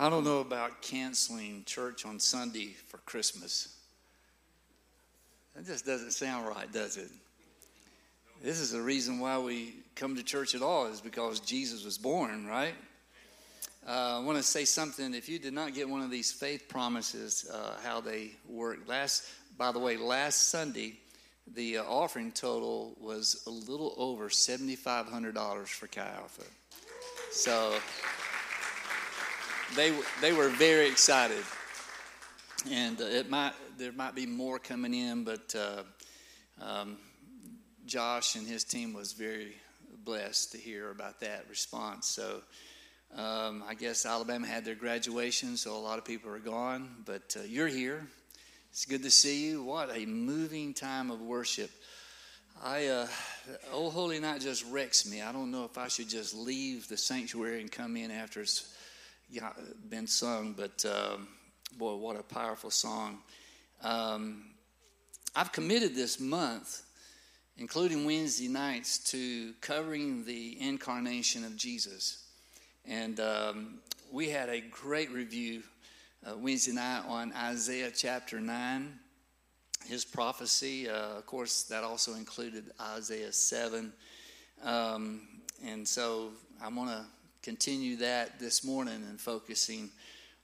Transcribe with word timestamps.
I 0.00 0.08
don't 0.08 0.24
know 0.24 0.40
about 0.40 0.80
canceling 0.80 1.62
church 1.66 2.06
on 2.06 2.18
Sunday 2.18 2.74
for 2.88 2.96
Christmas. 3.04 3.76
That 5.54 5.66
just 5.66 5.84
doesn't 5.84 6.12
sound 6.12 6.48
right, 6.48 6.72
does 6.72 6.96
it? 6.96 7.10
This 8.42 8.60
is 8.60 8.72
the 8.72 8.80
reason 8.80 9.18
why 9.18 9.36
we 9.36 9.74
come 9.96 10.16
to 10.16 10.22
church 10.22 10.54
at 10.54 10.62
all, 10.62 10.86
is 10.86 11.02
because 11.02 11.38
Jesus 11.40 11.84
was 11.84 11.98
born, 11.98 12.46
right? 12.46 12.72
Uh, 13.86 14.20
I 14.20 14.24
want 14.24 14.38
to 14.38 14.42
say 14.42 14.64
something. 14.64 15.12
If 15.12 15.28
you 15.28 15.38
did 15.38 15.52
not 15.52 15.74
get 15.74 15.86
one 15.86 16.00
of 16.00 16.10
these 16.10 16.32
faith 16.32 16.66
promises, 16.66 17.46
uh, 17.52 17.76
how 17.84 18.00
they 18.00 18.30
work. 18.48 18.78
Last, 18.86 19.26
by 19.58 19.70
the 19.70 19.80
way, 19.80 19.98
last 19.98 20.48
Sunday, 20.48 20.94
the 21.54 21.76
uh, 21.76 21.84
offering 21.84 22.32
total 22.32 22.96
was 22.98 23.42
a 23.46 23.50
little 23.50 23.94
over 23.98 24.30
seventy 24.30 24.76
five 24.76 25.08
hundred 25.08 25.34
dollars 25.34 25.68
for 25.68 25.88
Chi 25.88 26.00
Alpha. 26.00 26.44
So 27.32 27.74
they 29.76 29.92
they 30.20 30.32
were 30.32 30.48
very 30.48 30.88
excited, 30.88 31.44
and 32.70 33.00
uh, 33.00 33.04
it 33.04 33.30
might 33.30 33.52
there 33.78 33.92
might 33.92 34.14
be 34.14 34.26
more 34.26 34.58
coming 34.58 34.94
in, 34.94 35.24
but 35.24 35.54
uh, 35.54 35.82
um, 36.60 36.98
Josh 37.86 38.36
and 38.36 38.46
his 38.46 38.64
team 38.64 38.92
was 38.92 39.12
very 39.12 39.56
blessed 40.04 40.52
to 40.52 40.58
hear 40.58 40.90
about 40.90 41.20
that 41.20 41.46
response. 41.48 42.06
So. 42.06 42.42
Um, 43.16 43.64
I 43.68 43.74
guess 43.74 44.06
Alabama 44.06 44.46
had 44.46 44.64
their 44.64 44.76
graduation, 44.76 45.56
so 45.56 45.76
a 45.76 45.82
lot 45.82 45.98
of 45.98 46.04
people 46.04 46.30
are 46.30 46.38
gone, 46.38 46.88
but 47.04 47.36
uh, 47.36 47.42
you're 47.42 47.66
here. 47.66 48.06
It's 48.70 48.84
good 48.84 49.02
to 49.02 49.10
see 49.10 49.48
you. 49.48 49.64
What 49.64 49.90
a 49.92 50.06
moving 50.06 50.74
time 50.74 51.10
of 51.10 51.20
worship. 51.20 51.72
I, 52.62 52.86
uh, 52.86 53.08
Old 53.72 53.94
Holy 53.94 54.20
Night 54.20 54.42
just 54.42 54.64
wrecks 54.70 55.10
me. 55.10 55.22
I 55.22 55.32
don't 55.32 55.50
know 55.50 55.64
if 55.64 55.76
I 55.76 55.88
should 55.88 56.08
just 56.08 56.36
leave 56.36 56.86
the 56.86 56.96
sanctuary 56.96 57.60
and 57.60 57.72
come 57.72 57.96
in 57.96 58.12
after 58.12 58.42
it's 58.42 58.72
been 59.88 60.06
sung, 60.06 60.54
but 60.56 60.84
um, 60.84 61.28
boy, 61.78 61.94
what 61.96 62.18
a 62.18 62.22
powerful 62.22 62.70
song. 62.70 63.18
Um, 63.82 64.46
I've 65.34 65.52
committed 65.52 65.94
this 65.94 66.18
month, 66.18 66.82
including 67.56 68.04
Wednesday 68.04 68.48
nights, 68.48 68.98
to 69.10 69.52
covering 69.60 70.24
the 70.24 70.60
incarnation 70.60 71.44
of 71.44 71.56
Jesus. 71.56 72.24
And 72.84 73.20
um, 73.20 73.78
we 74.10 74.28
had 74.28 74.48
a 74.48 74.60
great 74.60 75.10
review 75.10 75.62
uh, 76.26 76.36
Wednesday 76.36 76.72
night 76.72 77.04
on 77.06 77.32
Isaiah 77.32 77.90
chapter 77.94 78.40
9, 78.40 78.98
his 79.86 80.04
prophecy. 80.04 80.88
Uh, 80.88 81.18
of 81.18 81.26
course, 81.26 81.62
that 81.64 81.84
also 81.84 82.14
included 82.14 82.72
Isaiah 82.80 83.32
7. 83.32 83.92
Um, 84.64 85.28
and 85.64 85.86
so 85.86 86.30
I'm 86.62 86.74
going 86.74 86.88
to 86.88 87.04
continue 87.42 87.96
that 87.96 88.38
this 88.38 88.64
morning 88.64 89.02
and 89.08 89.20
focusing 89.20 89.90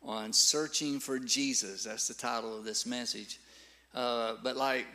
on 0.03 0.33
searching 0.33 1.01
for 1.01 1.19
Jesus. 1.19 1.85
That's 1.85 2.09
the 2.09 2.15
title 2.15 2.57
of 2.57 2.65
this 2.65 2.87
message. 2.87 3.39
Uh, 3.95 4.35
but 4.43 4.57
like 4.57 4.87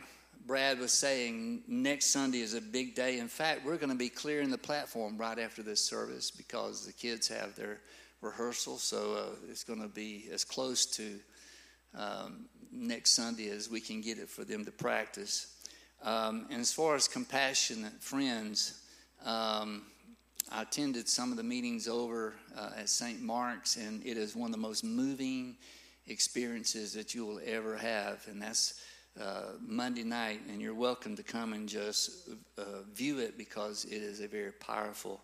Brad 0.46 0.78
was 0.78 0.92
saying, 0.92 1.62
next 1.68 2.06
Sunday 2.06 2.40
is 2.40 2.54
a 2.54 2.60
big 2.60 2.94
day. 2.94 3.18
In 3.18 3.28
fact, 3.28 3.64
we're 3.64 3.76
going 3.76 3.90
to 3.90 3.96
be 3.96 4.08
clearing 4.08 4.50
the 4.50 4.58
platform 4.58 5.16
right 5.16 5.38
after 5.38 5.62
this 5.62 5.80
service 5.80 6.30
because 6.30 6.86
the 6.86 6.92
kids 6.92 7.28
have 7.28 7.54
their 7.54 7.78
rehearsal, 8.20 8.78
so 8.78 9.14
uh, 9.14 9.48
it's 9.50 9.64
going 9.64 9.82
to 9.82 9.88
be 9.88 10.28
as 10.32 10.44
close 10.44 10.86
to 10.86 11.18
um, 11.96 12.46
next 12.72 13.12
Sunday 13.12 13.50
as 13.50 13.68
we 13.68 13.80
can 13.80 14.00
get 14.00 14.18
it 14.18 14.28
for 14.28 14.44
them 14.44 14.64
to 14.64 14.72
practice. 14.72 15.54
Um, 16.02 16.46
and 16.50 16.60
as 16.60 16.72
far 16.72 16.94
as 16.96 17.06
compassionate 17.06 18.02
friends, 18.02 18.80
um, 19.24 19.82
I 20.50 20.62
attended 20.62 21.08
some 21.08 21.30
of 21.30 21.36
the 21.36 21.42
meetings 21.42 21.88
over 21.88 22.34
uh, 22.56 22.70
at 22.76 22.88
St. 22.88 23.20
Mark's, 23.22 23.76
and 23.76 24.04
it 24.04 24.16
is 24.16 24.34
one 24.34 24.50
of 24.50 24.52
the 24.52 24.58
most 24.58 24.84
moving 24.84 25.56
experiences 26.06 26.92
that 26.94 27.14
you 27.14 27.24
will 27.24 27.40
ever 27.46 27.76
have. 27.76 28.26
And 28.28 28.42
that's 28.42 28.80
uh, 29.20 29.52
Monday 29.64 30.02
night, 30.02 30.40
and 30.48 30.60
you're 30.60 30.74
welcome 30.74 31.16
to 31.16 31.22
come 31.22 31.52
and 31.52 31.68
just 31.68 32.28
uh, 32.58 32.82
view 32.92 33.18
it 33.18 33.38
because 33.38 33.84
it 33.84 34.02
is 34.02 34.20
a 34.20 34.28
very 34.28 34.52
powerful 34.52 35.20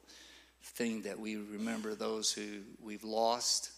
thing 0.63 1.03
that 1.03 1.19
we 1.19 1.37
remember 1.37 1.95
those 1.95 2.33
who 2.33 2.61
we've 2.83 3.05
lost. 3.05 3.73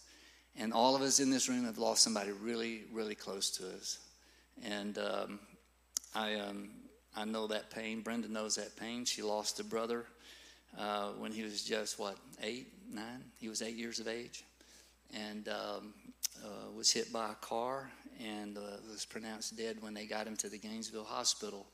And 0.57 0.73
all 0.73 0.95
of 0.95 1.01
us 1.01 1.19
in 1.19 1.29
this 1.29 1.47
room 1.47 1.65
have 1.65 1.77
lost 1.77 2.03
somebody 2.03 2.31
really, 2.31 2.83
really 2.91 3.15
close 3.15 3.49
to 3.51 3.67
us. 3.67 3.99
And 4.63 4.97
um, 4.97 5.39
I, 6.13 6.35
um, 6.35 6.69
I 7.15 7.25
know 7.25 7.47
that 7.47 7.71
pain. 7.71 8.01
Brenda 8.01 8.27
knows 8.27 8.55
that 8.55 8.75
pain. 8.75 9.05
She 9.05 9.21
lost 9.21 9.59
a 9.59 9.63
brother 9.63 10.05
uh, 10.77 11.09
when 11.17 11.31
he 11.31 11.43
was 11.43 11.63
just, 11.63 11.99
what, 11.99 12.17
eight, 12.41 12.67
nine? 12.91 13.23
He 13.39 13.49
was 13.49 13.61
eight 13.61 13.75
years 13.75 13.99
of 13.99 14.07
age 14.07 14.43
and 15.13 15.47
um, 15.49 15.93
uh, 16.43 16.71
was 16.75 16.91
hit 16.91 17.11
by 17.11 17.31
a 17.31 17.35
car 17.35 17.91
and 18.23 18.57
uh, 18.57 18.61
was 18.89 19.05
pronounced 19.05 19.57
dead 19.57 19.77
when 19.81 19.93
they 19.93 20.05
got 20.05 20.27
him 20.27 20.35
to 20.37 20.49
the 20.49 20.57
Gainesville 20.57 21.03
hospital. 21.03 21.65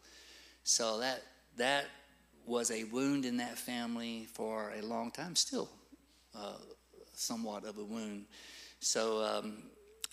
So 0.63 0.99
that, 0.99 1.21
that 1.57 1.85
was 2.45 2.71
a 2.71 2.85
wound 2.85 3.25
in 3.25 3.37
that 3.37 3.57
family 3.57 4.27
for 4.33 4.73
a 4.77 4.81
long 4.81 5.11
time, 5.11 5.35
still 5.35 5.69
uh, 6.35 6.57
somewhat 7.13 7.65
of 7.65 7.77
a 7.77 7.83
wound. 7.83 8.25
So 8.79 9.23
um, 9.23 9.63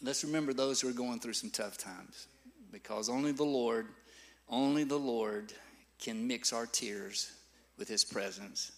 let's 0.02 0.24
remember 0.24 0.52
those 0.52 0.80
who 0.80 0.88
are 0.88 0.92
going 0.92 1.20
through 1.20 1.34
some 1.34 1.50
tough 1.50 1.78
times 1.78 2.26
because 2.72 3.08
only 3.08 3.32
the 3.32 3.44
Lord, 3.44 3.86
only 4.48 4.84
the 4.84 4.98
Lord 4.98 5.52
can 6.00 6.26
mix 6.26 6.52
our 6.52 6.66
tears 6.66 7.32
with 7.78 7.88
His 7.88 8.04
presence 8.04 8.72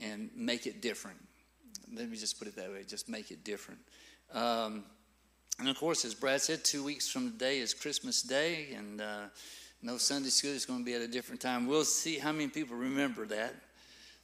and 0.00 0.30
make 0.34 0.66
it 0.66 0.80
different. 0.80 1.18
Let 1.94 2.10
me 2.10 2.16
just 2.16 2.38
put 2.38 2.48
it 2.48 2.56
that 2.56 2.70
way 2.70 2.84
just 2.86 3.08
make 3.08 3.30
it 3.30 3.44
different. 3.44 3.80
Um, 4.32 4.84
and 5.58 5.68
of 5.68 5.78
course, 5.78 6.04
as 6.04 6.14
Brad 6.14 6.40
said, 6.40 6.64
two 6.64 6.82
weeks 6.82 7.08
from 7.08 7.30
today 7.30 7.58
is 7.60 7.74
Christmas 7.74 8.22
Day, 8.22 8.74
and 8.76 9.00
uh, 9.00 9.24
no 9.82 9.98
Sunday 9.98 10.30
school 10.30 10.50
is 10.50 10.66
going 10.66 10.80
to 10.80 10.84
be 10.84 10.94
at 10.94 11.00
a 11.00 11.06
different 11.06 11.40
time. 11.40 11.66
We'll 11.66 11.84
see 11.84 12.18
how 12.18 12.32
many 12.32 12.48
people 12.48 12.76
remember 12.76 13.24
that. 13.26 13.54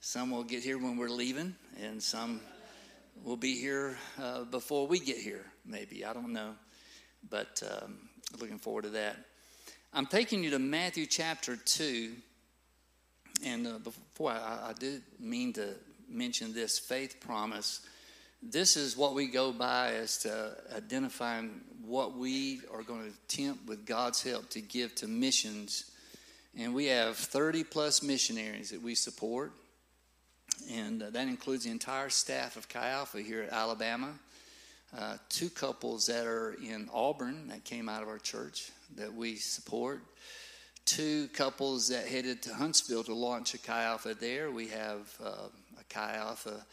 Some 0.00 0.30
will 0.30 0.42
get 0.42 0.64
here 0.64 0.78
when 0.78 0.96
we're 0.96 1.10
leaving, 1.10 1.54
and 1.80 2.02
some 2.02 2.40
will 3.22 3.36
be 3.36 3.60
here 3.60 3.96
uh, 4.20 4.44
before 4.44 4.86
we 4.86 4.98
get 4.98 5.18
here, 5.18 5.44
maybe. 5.64 6.04
I 6.04 6.12
don't 6.12 6.32
know. 6.32 6.54
But 7.28 7.62
um, 7.70 8.08
looking 8.40 8.58
forward 8.58 8.84
to 8.84 8.90
that. 8.90 9.16
I'm 9.92 10.06
taking 10.06 10.42
you 10.42 10.50
to 10.50 10.58
Matthew 10.58 11.06
chapter 11.06 11.56
2. 11.56 12.12
And 13.44 13.66
uh, 13.66 13.78
before 13.78 14.32
I, 14.32 14.70
I 14.70 14.72
did 14.78 15.02
mean 15.18 15.52
to 15.54 15.74
mention 16.08 16.52
this 16.52 16.78
faith 16.78 17.20
promise 17.20 17.80
this 18.42 18.76
is 18.76 18.96
what 18.96 19.14
we 19.14 19.26
go 19.26 19.52
by 19.52 19.94
as 19.94 20.18
to 20.18 20.56
identifying 20.74 21.60
what 21.84 22.16
we 22.16 22.60
are 22.72 22.82
going 22.82 23.02
to 23.02 23.08
attempt 23.08 23.68
with 23.68 23.84
God's 23.84 24.22
help 24.22 24.48
to 24.50 24.60
give 24.60 24.94
to 24.96 25.08
missions. 25.08 25.90
And 26.58 26.74
we 26.74 26.86
have 26.86 27.16
30 27.16 27.64
plus 27.64 28.02
missionaries 28.02 28.70
that 28.70 28.80
we 28.80 28.94
support. 28.94 29.52
And 30.70 31.02
uh, 31.02 31.10
that 31.10 31.28
includes 31.28 31.64
the 31.64 31.70
entire 31.70 32.08
staff 32.08 32.56
of 32.56 32.68
Chi 32.68 32.88
Alpha 32.88 33.20
here 33.20 33.42
at 33.42 33.52
Alabama. 33.52 34.14
Uh, 34.96 35.16
two 35.28 35.50
couples 35.50 36.06
that 36.06 36.26
are 36.26 36.54
in 36.54 36.88
Auburn 36.92 37.48
that 37.48 37.64
came 37.64 37.88
out 37.88 38.02
of 38.02 38.08
our 38.08 38.18
church 38.18 38.70
that 38.96 39.12
we 39.12 39.36
support. 39.36 40.00
Two 40.90 41.28
couples 41.28 41.86
that 41.86 42.08
headed 42.08 42.42
to 42.42 42.52
Huntsville 42.52 43.04
to 43.04 43.14
launch 43.14 43.54
a 43.54 43.58
Chi 43.58 43.84
Alpha 43.84 44.12
there. 44.12 44.50
We 44.50 44.66
have 44.66 45.16
uh, 45.24 45.46
a 45.78 45.84
Chi 45.88 46.16
Alpha 46.16 46.66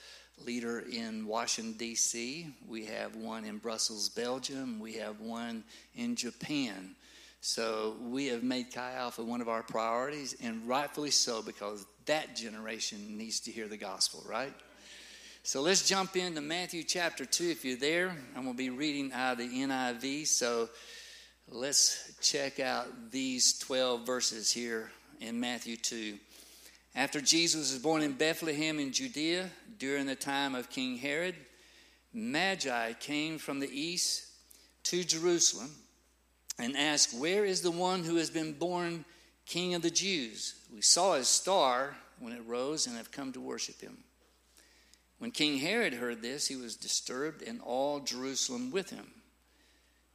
leader 0.43 0.79
in 0.79 1.27
Washington, 1.27 1.77
D.C. 1.77 2.47
We 2.67 2.85
have 2.85 3.15
one 3.15 3.45
in 3.45 3.59
Brussels, 3.59 4.09
Belgium. 4.09 4.79
We 4.79 4.93
have 4.93 5.19
one 5.19 5.63
in 5.93 6.15
Japan. 6.15 6.95
So 7.41 7.95
we 8.09 8.25
have 8.29 8.41
made 8.41 8.73
Chi 8.73 8.93
Alpha 8.93 9.23
one 9.23 9.39
of 9.39 9.49
our 9.49 9.61
priorities, 9.61 10.35
and 10.41 10.67
rightfully 10.67 11.11
so, 11.11 11.43
because 11.43 11.85
that 12.07 12.35
generation 12.35 13.19
needs 13.19 13.39
to 13.41 13.51
hear 13.51 13.67
the 13.67 13.77
gospel, 13.77 14.23
right? 14.27 14.53
So 15.43 15.61
let's 15.61 15.87
jump 15.87 16.15
into 16.15 16.41
Matthew 16.41 16.81
chapter 16.81 17.23
2 17.23 17.49
if 17.49 17.63
you're 17.63 17.77
there. 17.77 18.17
I'm 18.35 18.45
going 18.45 18.55
to 18.55 18.57
be 18.57 18.71
reading 18.71 19.13
out 19.13 19.33
of 19.33 19.37
the 19.37 19.47
NIV. 19.47 20.25
So 20.25 20.69
let's 21.49 22.13
check 22.21 22.59
out 22.59 23.11
these 23.11 23.57
12 23.59 24.05
verses 24.05 24.51
here 24.51 24.91
in 25.21 25.39
Matthew 25.39 25.77
2. 25.77 26.17
After 26.95 27.21
Jesus 27.21 27.73
was 27.73 27.81
born 27.81 28.01
in 28.01 28.13
Bethlehem 28.13 28.79
in 28.79 28.91
Judea 28.91 29.49
during 29.77 30.05
the 30.05 30.15
time 30.15 30.55
of 30.55 30.69
King 30.69 30.97
Herod, 30.97 31.35
Magi 32.13 32.93
came 32.93 33.37
from 33.37 33.59
the 33.59 33.69
east 33.69 34.25
to 34.83 35.03
Jerusalem 35.03 35.71
and 36.59 36.75
asked, 36.75 37.17
Where 37.17 37.45
is 37.45 37.61
the 37.61 37.71
one 37.71 38.03
who 38.03 38.15
has 38.15 38.29
been 38.29 38.53
born 38.53 39.05
King 39.45 39.75
of 39.75 39.81
the 39.81 39.89
Jews? 39.89 40.55
We 40.73 40.81
saw 40.81 41.15
his 41.15 41.27
star 41.27 41.95
when 42.19 42.33
it 42.33 42.41
rose 42.45 42.87
and 42.87 42.97
have 42.97 43.11
come 43.11 43.31
to 43.33 43.39
worship 43.39 43.79
him. 43.79 43.97
When 45.19 45.31
King 45.31 45.59
Herod 45.59 45.93
heard 45.93 46.21
this, 46.21 46.47
he 46.47 46.55
was 46.55 46.75
disturbed, 46.75 47.41
and 47.41 47.61
all 47.61 47.99
Jerusalem 47.99 48.71
with 48.71 48.89
him. 48.89 49.11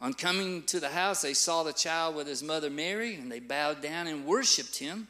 On 0.00 0.14
coming 0.14 0.62
to 0.64 0.80
the 0.80 0.88
house, 0.88 1.20
they 1.22 1.34
saw 1.34 1.62
the 1.62 1.72
child 1.72 2.14
with 2.14 2.26
his 2.26 2.42
mother 2.42 2.70
Mary, 2.70 3.16
and 3.16 3.30
they 3.30 3.40
bowed 3.40 3.82
down 3.82 4.06
and 4.06 4.24
worshiped 4.24 4.78
him. 4.78 5.08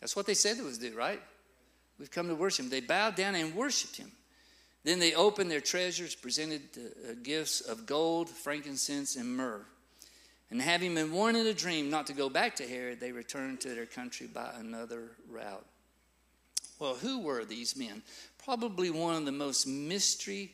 That's 0.00 0.16
what 0.16 0.26
they 0.26 0.34
said 0.34 0.58
it 0.58 0.64
was 0.64 0.78
do, 0.78 0.94
right? 0.96 1.22
We've 1.98 2.10
come 2.10 2.26
to 2.26 2.34
worship 2.34 2.64
him. 2.64 2.70
They 2.70 2.80
bowed 2.80 3.14
down 3.14 3.36
and 3.36 3.54
worshiped 3.54 3.96
him. 3.96 4.10
Then 4.82 4.98
they 4.98 5.14
opened 5.14 5.48
their 5.48 5.60
treasures, 5.60 6.16
presented 6.16 6.62
uh, 6.76 7.12
gifts 7.22 7.60
of 7.60 7.86
gold, 7.86 8.28
frankincense, 8.28 9.14
and 9.14 9.36
myrrh. 9.36 9.64
And 10.50 10.60
having 10.60 10.96
been 10.96 11.12
warned 11.12 11.36
in 11.36 11.46
a 11.46 11.54
dream 11.54 11.88
not 11.88 12.08
to 12.08 12.12
go 12.12 12.28
back 12.28 12.56
to 12.56 12.68
Herod, 12.68 12.98
they 12.98 13.12
returned 13.12 13.60
to 13.60 13.68
their 13.68 13.86
country 13.86 14.26
by 14.26 14.50
another 14.58 15.12
route. 15.30 15.64
Well, 16.80 16.96
who 16.96 17.20
were 17.20 17.44
these 17.44 17.76
men? 17.76 18.02
Probably 18.44 18.90
one 18.90 19.14
of 19.14 19.24
the 19.24 19.30
most 19.30 19.68
mystery 19.68 20.52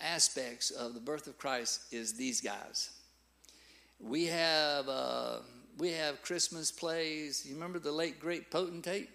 aspects 0.00 0.70
of 0.70 0.94
the 0.94 1.00
birth 1.00 1.26
of 1.26 1.36
Christ 1.36 1.92
is 1.92 2.14
these 2.14 2.40
guys. 2.40 2.90
We 4.02 4.26
have 4.26 4.88
uh, 4.88 5.36
we 5.78 5.92
have 5.92 6.22
Christmas 6.22 6.72
plays. 6.72 7.46
You 7.46 7.54
remember 7.54 7.78
the 7.78 7.92
late 7.92 8.18
great 8.18 8.50
potentate? 8.50 9.08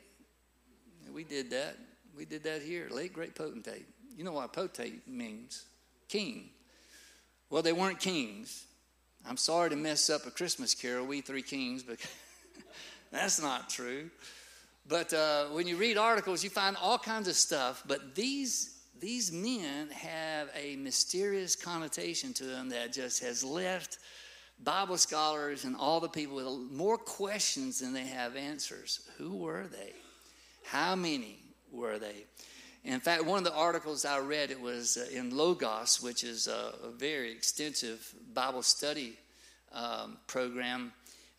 We 1.13 1.23
did 1.23 1.51
that. 1.51 1.77
We 2.15 2.25
did 2.25 2.43
that 2.43 2.61
here. 2.61 2.87
Late 2.89 3.13
great 3.13 3.35
potentate. 3.35 3.85
You 4.15 4.23
know 4.23 4.31
what 4.31 4.53
potentate 4.53 5.07
means? 5.07 5.65
King. 6.07 6.49
Well, 7.49 7.61
they 7.61 7.73
weren't 7.73 7.99
kings. 7.99 8.65
I'm 9.27 9.37
sorry 9.37 9.69
to 9.69 9.75
mess 9.75 10.09
up 10.09 10.25
a 10.25 10.31
Christmas 10.31 10.73
carol, 10.73 11.05
We 11.05 11.21
Three 11.21 11.41
Kings, 11.41 11.83
but 11.83 11.97
that's 13.11 13.41
not 13.41 13.69
true. 13.69 14.09
But 14.87 15.13
uh, 15.13 15.45
when 15.47 15.67
you 15.67 15.75
read 15.75 15.97
articles, 15.97 16.43
you 16.43 16.49
find 16.49 16.77
all 16.81 16.97
kinds 16.97 17.27
of 17.27 17.35
stuff. 17.35 17.83
But 17.85 18.15
these 18.15 18.73
these 18.99 19.31
men 19.31 19.89
have 19.89 20.49
a 20.55 20.75
mysterious 20.77 21.55
connotation 21.55 22.33
to 22.33 22.45
them 22.45 22.69
that 22.69 22.93
just 22.93 23.21
has 23.21 23.43
left 23.43 23.99
Bible 24.63 24.97
scholars 24.97 25.63
and 25.63 25.75
all 25.75 25.99
the 25.99 26.09
people 26.09 26.35
with 26.35 26.71
more 26.71 26.97
questions 26.97 27.79
than 27.79 27.93
they 27.93 28.05
have 28.05 28.35
answers. 28.35 29.07
Who 29.17 29.35
were 29.35 29.67
they? 29.67 29.93
How 30.65 30.95
many 30.95 31.39
were 31.71 31.99
they? 31.99 32.25
In 32.83 32.99
fact, 32.99 33.25
one 33.25 33.37
of 33.37 33.43
the 33.43 33.53
articles 33.53 34.05
I 34.05 34.19
read, 34.19 34.49
it 34.49 34.59
was 34.59 34.97
uh, 34.97 35.05
in 35.13 35.35
Logos, 35.35 36.01
which 36.01 36.23
is 36.23 36.47
a, 36.47 36.73
very 36.97 37.31
extensive 37.31 38.13
Bible 38.33 38.63
study 38.63 39.17
um, 39.73 40.17
program. 40.27 40.93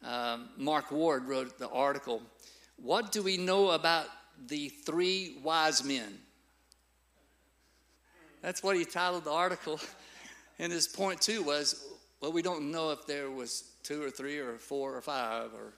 Um, 0.05 0.51
Mark 0.57 0.93
Ward 0.93 1.27
wrote 1.27 1.59
the 1.59 1.69
article 1.71 2.23
what 2.81 3.11
do 3.11 3.23
we 3.23 3.37
know 3.37 3.71
about 3.71 4.07
the 4.47 4.69
three 4.69 5.39
wise 5.43 5.83
men? 5.83 6.19
That's 8.41 8.63
what 8.63 8.77
he 8.77 8.85
titled 8.85 9.25
the 9.25 9.33
article. 9.33 9.81
And 10.61 10.73
his 10.73 10.87
point 10.87 11.21
two 11.21 11.43
was, 11.43 11.85
well, 12.21 12.33
we 12.33 12.43
don't 12.43 12.71
know 12.71 12.91
if 12.91 13.07
there 13.07 13.31
was 13.31 13.73
two 13.83 14.03
or 14.03 14.11
three 14.11 14.39
or 14.39 14.59
four 14.59 14.95
or 14.95 15.01
five 15.01 15.53
or 15.55 15.75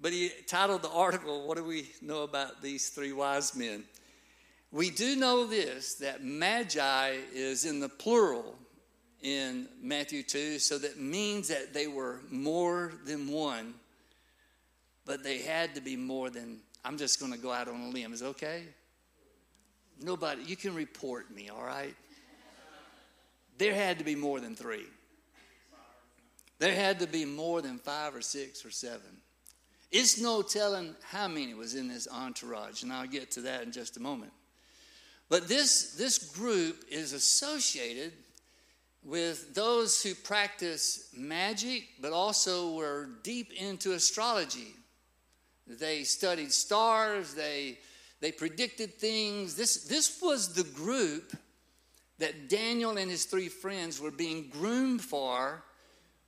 but 0.00 0.12
he 0.12 0.30
titled 0.46 0.82
the 0.82 0.90
article, 0.90 1.48
What 1.48 1.56
Do 1.56 1.64
We 1.64 1.90
Know 2.00 2.22
About 2.22 2.62
These 2.62 2.90
Three 2.90 3.12
Wise 3.12 3.56
Men? 3.56 3.82
We 4.70 4.90
do 4.90 5.16
know 5.16 5.44
this 5.44 5.94
that 5.94 6.22
magi 6.22 7.16
is 7.34 7.64
in 7.64 7.80
the 7.80 7.88
plural 7.88 8.54
in 9.22 9.66
Matthew 9.82 10.22
2, 10.22 10.60
so 10.60 10.78
that 10.78 11.00
means 11.00 11.48
that 11.48 11.74
they 11.74 11.88
were 11.88 12.20
more 12.30 12.92
than 13.04 13.26
one 13.26 13.74
but 15.08 15.24
they 15.24 15.38
had 15.38 15.74
to 15.74 15.80
be 15.80 15.96
more 15.96 16.28
than, 16.28 16.58
I'm 16.84 16.98
just 16.98 17.18
going 17.18 17.32
to 17.32 17.38
go 17.38 17.50
out 17.50 17.66
on 17.66 17.80
a 17.80 17.88
limb. 17.88 18.12
Is 18.12 18.22
okay? 18.22 18.64
Nobody, 19.98 20.42
you 20.42 20.54
can 20.54 20.74
report 20.74 21.34
me, 21.34 21.48
all 21.48 21.64
right? 21.64 21.94
There 23.56 23.74
had 23.74 23.98
to 23.98 24.04
be 24.04 24.14
more 24.14 24.38
than 24.38 24.54
three. 24.54 24.84
There 26.58 26.74
had 26.74 27.00
to 27.00 27.06
be 27.06 27.24
more 27.24 27.62
than 27.62 27.78
five 27.78 28.14
or 28.14 28.20
six 28.20 28.64
or 28.64 28.70
seven. 28.70 29.22
It's 29.90 30.20
no 30.20 30.42
telling 30.42 30.94
how 31.02 31.28
many 31.28 31.54
was 31.54 31.74
in 31.74 31.88
this 31.88 32.08
entourage, 32.08 32.82
and 32.82 32.92
I'll 32.92 33.06
get 33.06 33.30
to 33.32 33.42
that 33.42 33.62
in 33.62 33.72
just 33.72 33.96
a 33.96 34.00
moment. 34.00 34.32
But 35.28 35.48
this, 35.48 35.94
this 35.94 36.18
group 36.18 36.84
is 36.90 37.12
associated 37.12 38.12
with 39.04 39.54
those 39.54 40.02
who 40.02 40.14
practice 40.14 41.10
magic, 41.16 41.84
but 42.00 42.12
also 42.12 42.74
were 42.74 43.08
deep 43.22 43.52
into 43.52 43.92
astrology. 43.92 44.74
They 45.66 46.02
studied 46.04 46.52
stars, 46.52 47.34
they, 47.34 47.78
they 48.20 48.32
predicted 48.32 48.94
things. 48.94 49.54
This, 49.54 49.84
this 49.84 50.20
was 50.20 50.54
the 50.54 50.64
group 50.64 51.36
that 52.18 52.48
Daniel 52.48 52.96
and 52.98 53.10
his 53.10 53.26
three 53.26 53.48
friends 53.48 54.00
were 54.00 54.10
being 54.10 54.48
groomed 54.48 55.02
for 55.02 55.62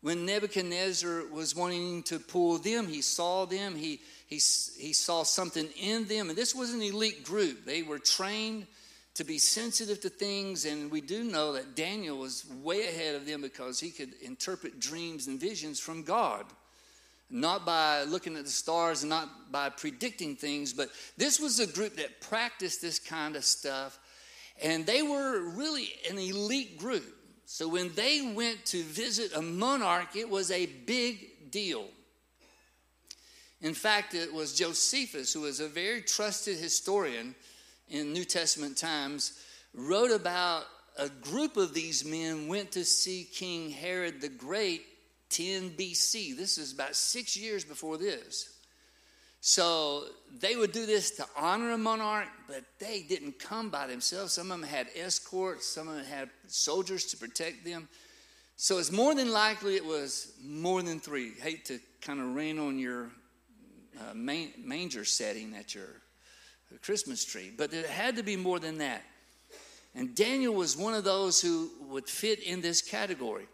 when 0.02 0.24
Nebuchadnezzar 0.24 1.24
was 1.30 1.54
wanting 1.54 2.02
to 2.04 2.18
pull 2.18 2.58
them. 2.58 2.88
He 2.88 3.02
saw 3.02 3.44
them, 3.44 3.76
he, 3.76 4.00
he, 4.26 4.36
he 4.36 4.92
saw 4.92 5.22
something 5.22 5.68
in 5.80 6.06
them. 6.06 6.30
And 6.30 6.38
this 6.38 6.54
was 6.54 6.72
an 6.72 6.82
elite 6.82 7.24
group. 7.24 7.64
They 7.64 7.82
were 7.82 7.98
trained 7.98 8.66
to 9.14 9.24
be 9.24 9.38
sensitive 9.38 10.00
to 10.00 10.08
things, 10.08 10.64
and 10.64 10.90
we 10.90 11.00
do 11.00 11.24
know 11.24 11.52
that 11.52 11.74
Daniel 11.74 12.18
was 12.18 12.46
way 12.62 12.88
ahead 12.88 13.16
of 13.16 13.26
them 13.26 13.42
because 13.42 13.80
he 13.80 13.90
could 13.90 14.14
interpret 14.22 14.80
dreams 14.80 15.26
and 15.26 15.40
visions 15.40 15.80
from 15.80 16.04
God 16.04 16.46
not 17.30 17.64
by 17.64 18.02
looking 18.02 18.36
at 18.36 18.44
the 18.44 18.50
stars 18.50 19.02
and 19.02 19.10
not 19.10 19.52
by 19.52 19.68
predicting 19.68 20.34
things, 20.34 20.72
but 20.72 20.90
this 21.16 21.38
was 21.38 21.60
a 21.60 21.66
group 21.66 21.96
that 21.96 22.20
practiced 22.20 22.82
this 22.82 22.98
kind 22.98 23.36
of 23.36 23.44
stuff, 23.44 23.98
and 24.62 24.84
they 24.84 25.02
were 25.02 25.40
really 25.50 25.88
an 26.10 26.18
elite 26.18 26.76
group. 26.78 27.16
So 27.52 27.66
when 27.66 27.92
they 27.96 28.32
went 28.32 28.64
to 28.66 28.84
visit 28.84 29.34
a 29.34 29.42
monarch, 29.42 30.14
it 30.14 30.30
was 30.30 30.52
a 30.52 30.66
big 30.66 31.50
deal. 31.50 31.84
In 33.60 33.74
fact, 33.74 34.14
it 34.14 34.32
was 34.32 34.54
Josephus, 34.54 35.32
who 35.32 35.40
was 35.40 35.58
a 35.58 35.66
very 35.66 36.00
trusted 36.00 36.58
historian 36.58 37.34
in 37.88 38.12
New 38.12 38.24
Testament 38.24 38.76
times, 38.76 39.42
wrote 39.74 40.12
about 40.12 40.66
a 40.96 41.08
group 41.08 41.56
of 41.56 41.74
these 41.74 42.04
men 42.04 42.46
went 42.46 42.70
to 42.70 42.84
see 42.84 43.24
King 43.24 43.68
Herod 43.70 44.20
the 44.20 44.28
Great 44.28 44.84
10 45.30 45.70
BC. 45.70 46.36
This 46.36 46.56
is 46.56 46.72
about 46.72 46.94
six 46.94 47.36
years 47.36 47.64
before 47.64 47.98
this. 47.98 48.59
So 49.40 50.04
they 50.38 50.54
would 50.54 50.72
do 50.72 50.84
this 50.84 51.12
to 51.12 51.26
honor 51.36 51.70
a 51.72 51.78
monarch, 51.78 52.28
but 52.46 52.62
they 52.78 53.02
didn't 53.02 53.38
come 53.38 53.70
by 53.70 53.86
themselves. 53.86 54.34
Some 54.34 54.50
of 54.50 54.60
them 54.60 54.68
had 54.68 54.88
escorts, 54.94 55.66
some 55.66 55.88
of 55.88 55.96
them 55.96 56.04
had 56.04 56.28
soldiers 56.46 57.06
to 57.06 57.16
protect 57.16 57.64
them. 57.64 57.88
So 58.56 58.76
it's 58.76 58.92
more 58.92 59.14
than 59.14 59.32
likely 59.32 59.76
it 59.76 59.84
was 59.84 60.32
more 60.44 60.82
than 60.82 61.00
three. 61.00 61.32
Hate 61.40 61.64
to 61.66 61.80
kind 62.02 62.20
of 62.20 62.34
rain 62.34 62.58
on 62.58 62.78
your 62.78 63.10
uh, 63.98 64.14
manger 64.14 65.04
setting 65.06 65.54
at 65.54 65.74
your 65.74 65.88
Christmas 66.82 67.24
tree, 67.24 67.50
but 67.56 67.72
it 67.72 67.86
had 67.86 68.16
to 68.16 68.22
be 68.22 68.36
more 68.36 68.58
than 68.58 68.78
that. 68.78 69.02
And 69.94 70.14
Daniel 70.14 70.54
was 70.54 70.76
one 70.76 70.94
of 70.94 71.04
those 71.04 71.40
who 71.40 71.70
would 71.88 72.06
fit 72.06 72.40
in 72.42 72.60
this 72.60 72.80
category. 72.80 73.46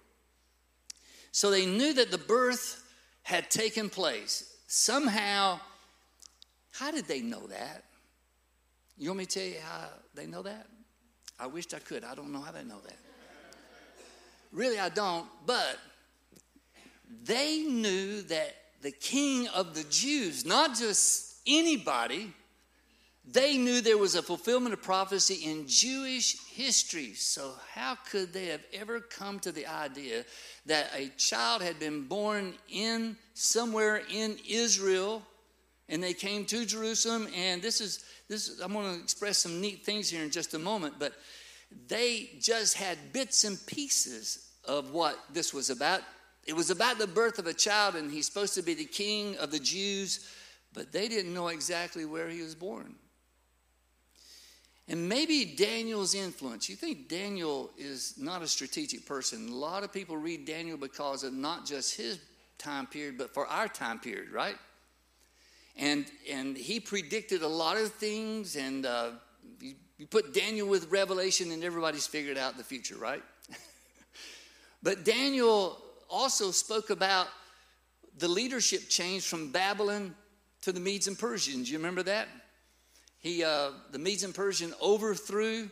So 1.33 1.51
they 1.51 1.67
knew 1.67 1.95
that 1.95 2.11
the 2.11 2.19
birth 2.19 2.83
had 3.23 3.51
taken 3.51 3.89
place. 3.89 4.53
Somehow, 4.67 5.61
how 6.79 6.91
did 6.91 7.07
they 7.07 7.21
know 7.21 7.47
that? 7.47 7.85
You 8.99 9.11
want 9.11 9.19
me 9.19 9.27
to 9.27 9.39
tell 9.39 9.49
you 9.49 9.61
how 9.63 9.89
they 10.15 10.27
know 10.27 10.43
that? 10.43 10.67
I 11.39 11.47
wished 11.47 11.75
I 11.75 11.79
could. 11.79 12.05
I 12.05 12.15
don't 12.15 12.33
know 12.33 12.41
how 12.41 12.53
they 12.53 12.65
know 12.65 12.81
that. 12.85 12.97
Really, 14.53 14.79
I 14.79 14.89
don't, 14.89 15.27
but 15.45 15.79
they 17.25 17.63
knew 17.63 18.23
that 18.23 18.55
the 18.81 18.91
king 18.91 19.49
of 19.49 19.75
the 19.75 19.85
Jews, 19.85 20.47
not 20.47 20.77
just 20.77 21.41
anybody, 21.47 22.33
They 23.29 23.59
knew 23.59 23.81
there 23.81 23.99
was 23.99 24.15
a 24.15 24.23
fulfillment 24.23 24.73
of 24.73 24.83
prophecy 24.83 25.51
in 25.51 25.67
Jewish 25.67 26.39
history. 26.47 27.15
So, 27.15 27.55
how 27.73 27.97
could 28.09 28.33
they 28.33 28.47
have 28.47 28.63
ever 28.73 29.01
come 29.01 29.41
to 29.41 29.51
the 29.51 29.67
idea 29.67 30.25
that 30.67 30.91
a 30.95 31.09
child 31.17 31.61
had 31.61 31.81
been 31.81 32.07
born 32.07 32.55
in 32.71 33.17
somewhere 33.35 34.03
in 34.13 34.39
Israel 34.49 35.23
and 35.89 36.03
they 36.03 36.15
came 36.15 36.45
to 36.47 36.65
Jerusalem? 36.65 37.29
And 37.35 37.63
this 37.63 37.81
is 37.81 38.05
this 38.29 38.61
I'm 38.61 38.73
going 38.73 38.97
to 38.97 39.03
express 39.03 39.39
some 39.39 39.61
neat 39.61 39.85
things 39.85 40.11
here 40.11 40.25
in 40.25 40.31
just 40.31 40.55
a 40.55 40.59
moment, 40.59 40.95
but 40.99 41.13
they 41.89 42.31
just 42.41 42.77
had 42.77 43.13
bits 43.13 43.45
and 43.45 43.59
pieces 43.67 44.51
of 44.65 44.91
what 44.91 45.19
this 45.33 45.55
was 45.55 45.71
about. 45.71 46.01
It 46.45 46.55
was 46.55 46.71
about 46.71 46.99
the 46.99 47.07
birth 47.07 47.39
of 47.39 47.47
a 47.47 47.55
child, 47.55 47.97
and 47.97 48.11
he's 48.11 48.27
supposed 48.27 48.55
to 48.55 48.63
be 48.63 48.75
the 48.75 48.85
king 48.85 49.37
of 49.39 49.51
the 49.51 49.59
Jews, 49.59 50.29
but 50.73 50.93
they 50.93 51.09
didn't 51.09 51.35
know 51.35 51.49
exactly 51.49 52.05
where 52.05 52.29
he 52.29 52.43
was 52.43 52.55
born. 52.55 52.95
And 54.89 55.09
maybe 55.09 55.45
Daniel's 55.57 56.15
influence. 56.15 56.69
You 56.69 56.77
think 56.77 57.09
Daniel 57.09 57.71
is 57.77 58.15
not 58.17 58.43
a 58.43 58.47
strategic 58.47 59.05
person. 59.05 59.49
A 59.49 59.55
lot 59.55 59.83
of 59.83 59.93
people 59.93 60.17
read 60.17 60.45
Daniel 60.45 60.77
because 60.77 61.25
of 61.25 61.33
not 61.33 61.67
just 61.67 61.97
his 61.97 62.21
time 62.59 62.87
period, 62.87 63.19
but 63.19 63.35
for 63.35 63.47
our 63.49 63.67
time 63.67 63.99
period, 63.99 64.31
right? 64.31 64.55
And, 65.77 66.07
and 66.31 66.57
he 66.57 66.81
predicted 66.81 67.43
a 67.43 67.49
lot 67.49 67.77
of 67.77 67.93
things, 67.93 68.57
and 68.57 68.87
uh, 68.87 69.11
you, 69.61 69.75
you 69.99 70.07
put 70.07 70.33
Daniel 70.33 70.69
with 70.69 70.91
Revelation, 70.91 71.51
and 71.51 71.63
everybody's 71.63 72.07
figured 72.07 72.39
out 72.39 72.57
the 72.57 72.65
future, 72.65 72.97
right? 72.97 73.23
but 74.83 75.05
Daniel 75.05 75.79
also 76.09 76.51
spoke 76.51 76.91
about 76.91 77.29
the 78.19 78.29
leadership 78.29 78.89
change 78.89 79.25
from 79.25 79.53
Babylon 79.53 80.15
to 80.63 80.73
the 80.73 80.81
Medes 80.81 81.09
and 81.09 81.19
Persians. 81.19 81.71
You 81.71 81.77
remember 81.77 82.03
that? 82.05 82.29
He, 83.19 83.45
uh, 83.45 83.71
the 83.93 83.99
Medes 83.99 84.25
and 84.25 84.35
Persians 84.35 84.75
overthrew 84.81 85.69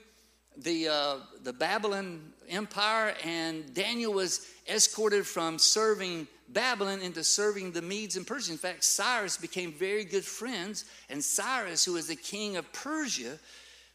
the, 0.56 0.88
uh, 0.88 1.16
the 1.42 1.52
Babylon 1.52 2.32
Empire, 2.48 3.14
and 3.24 3.72
Daniel 3.74 4.12
was 4.12 4.46
escorted 4.68 5.26
from 5.26 5.58
serving 5.58 6.28
Babylon 6.48 7.00
into 7.00 7.24
serving 7.24 7.72
the 7.72 7.82
Medes 7.82 8.16
and 8.16 8.26
Persians. 8.26 8.50
In 8.50 8.58
fact, 8.58 8.84
Cyrus 8.84 9.36
became 9.36 9.72
very 9.72 10.04
good 10.04 10.24
friends, 10.24 10.84
and 11.08 11.22
Cyrus, 11.22 11.84
who 11.84 11.94
was 11.94 12.08
the 12.08 12.16
king 12.16 12.56
of 12.56 12.70
Persia, 12.72 13.38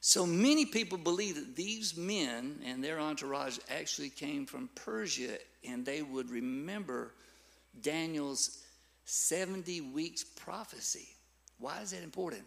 so 0.02 0.26
many 0.26 0.66
people 0.66 0.98
believe 0.98 1.36
that 1.36 1.56
these 1.56 1.98
men 1.98 2.60
and 2.66 2.84
their 2.84 3.00
entourage 3.00 3.58
actually 3.70 4.10
came 4.10 4.46
from 4.46 4.70
Persia, 4.74 5.38
and 5.68 5.86
they 5.86 6.02
would 6.02 6.30
remember 6.30 7.14
Daniel's 7.82 8.64
70 9.06 9.82
weeks 9.82 10.24
prophecy. 10.24 11.10
Why 11.58 11.82
is 11.82 11.92
that 11.92 12.04
important? 12.04 12.44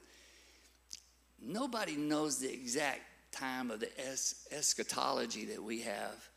Nobody 1.41 1.97
knows 1.97 2.39
the 2.39 2.53
exact 2.53 3.03
time 3.33 3.71
of 3.71 3.81
the 3.81 3.91
es- 4.01 4.47
eschatology 4.51 5.47
that 5.47 5.63
we 5.63 5.81
have, 5.83 6.29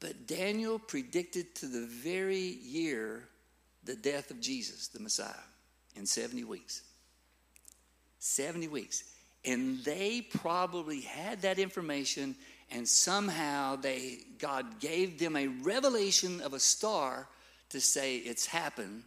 but 0.00 0.26
Daniel 0.26 0.78
predicted 0.78 1.54
to 1.56 1.66
the 1.66 1.86
very 1.86 2.38
year 2.38 3.28
the 3.84 3.94
death 3.94 4.30
of 4.30 4.40
Jesus, 4.40 4.88
the 4.88 5.00
Messiah, 5.00 5.32
in 5.94 6.06
70 6.06 6.44
weeks. 6.44 6.82
70 8.18 8.68
weeks. 8.68 9.04
And 9.44 9.82
they 9.84 10.20
probably 10.22 11.00
had 11.00 11.42
that 11.42 11.58
information, 11.58 12.34
and 12.70 12.86
somehow 12.86 13.76
they, 13.76 14.18
God 14.38 14.80
gave 14.80 15.18
them 15.18 15.36
a 15.36 15.46
revelation 15.48 16.40
of 16.40 16.52
a 16.52 16.60
star 16.60 17.28
to 17.70 17.80
say 17.80 18.16
it's 18.16 18.46
happened. 18.46 19.04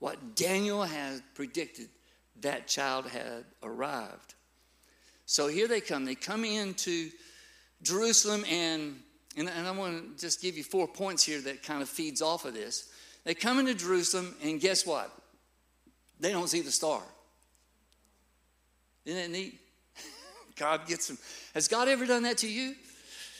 What 0.00 0.34
Daniel 0.34 0.82
had 0.82 1.22
predicted, 1.34 1.88
that 2.40 2.66
child 2.66 3.06
had 3.06 3.44
arrived. 3.62 4.34
So 5.26 5.48
here 5.48 5.68
they 5.68 5.80
come. 5.80 6.04
They 6.04 6.16
come 6.16 6.44
into 6.44 7.10
Jerusalem, 7.82 8.44
and, 8.50 9.00
and, 9.36 9.48
and 9.48 9.66
I 9.66 9.70
want 9.72 10.16
to 10.16 10.20
just 10.20 10.40
give 10.40 10.56
you 10.56 10.62
four 10.62 10.86
points 10.86 11.24
here 11.24 11.40
that 11.42 11.62
kind 11.62 11.82
of 11.82 11.88
feeds 11.88 12.22
off 12.22 12.44
of 12.44 12.54
this. 12.54 12.88
They 13.24 13.34
come 13.34 13.58
into 13.58 13.74
Jerusalem, 13.74 14.34
and 14.42 14.60
guess 14.60 14.86
what? 14.86 15.10
They 16.20 16.30
don't 16.30 16.48
see 16.48 16.60
the 16.60 16.70
star. 16.70 17.02
Isn't 19.04 19.20
that 19.20 19.30
neat? 19.30 19.60
God 20.56 20.86
gets 20.86 21.08
them. 21.08 21.18
Has 21.54 21.68
God 21.68 21.88
ever 21.88 22.06
done 22.06 22.22
that 22.24 22.38
to 22.38 22.48
you? 22.48 22.74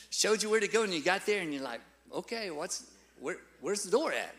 Showed 0.09 0.43
you 0.43 0.49
where 0.49 0.59
to 0.59 0.67
go, 0.67 0.83
and 0.83 0.93
you 0.93 1.01
got 1.01 1.25
there, 1.25 1.41
and 1.41 1.53
you're 1.53 1.63
like, 1.63 1.81
okay, 2.13 2.51
what's 2.51 2.85
where, 3.19 3.37
where's 3.61 3.83
the 3.83 3.91
door 3.91 4.11
at? 4.11 4.35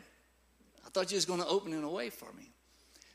I 0.85 0.89
thought 0.91 1.11
you 1.11 1.17
was 1.17 1.25
going 1.25 1.41
to 1.41 1.47
open 1.47 1.73
it 1.73 1.85
away 1.85 2.11
for 2.11 2.33
me. 2.37 2.51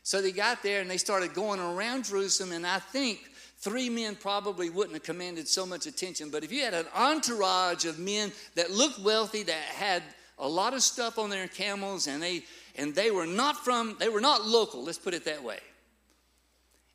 So 0.02 0.20
they 0.20 0.32
got 0.32 0.62
there, 0.62 0.80
and 0.80 0.90
they 0.90 0.98
started 0.98 1.34
going 1.34 1.60
around 1.60 2.06
Jerusalem, 2.06 2.52
and 2.52 2.66
I 2.66 2.78
think 2.78 3.20
three 3.62 3.88
men 3.88 4.16
probably 4.16 4.68
wouldn't 4.68 4.94
have 4.94 5.04
commanded 5.04 5.48
so 5.48 5.64
much 5.64 5.86
attention. 5.86 6.30
But 6.30 6.44
if 6.44 6.52
you 6.52 6.62
had 6.62 6.74
an 6.74 6.86
entourage 6.94 7.84
of 7.84 7.98
men 7.98 8.32
that 8.56 8.70
looked 8.70 8.98
wealthy, 8.98 9.44
that 9.44 9.54
had 9.54 10.02
a 10.38 10.48
lot 10.48 10.74
of 10.74 10.82
stuff 10.82 11.18
on 11.18 11.30
their 11.30 11.48
camels, 11.48 12.08
and 12.08 12.22
they 12.22 12.44
and 12.74 12.94
they 12.94 13.10
were 13.10 13.26
not 13.26 13.64
from, 13.64 13.96
they 14.00 14.08
were 14.08 14.20
not 14.20 14.46
local, 14.46 14.82
let's 14.84 14.98
put 14.98 15.14
it 15.14 15.24
that 15.26 15.44
way. 15.44 15.58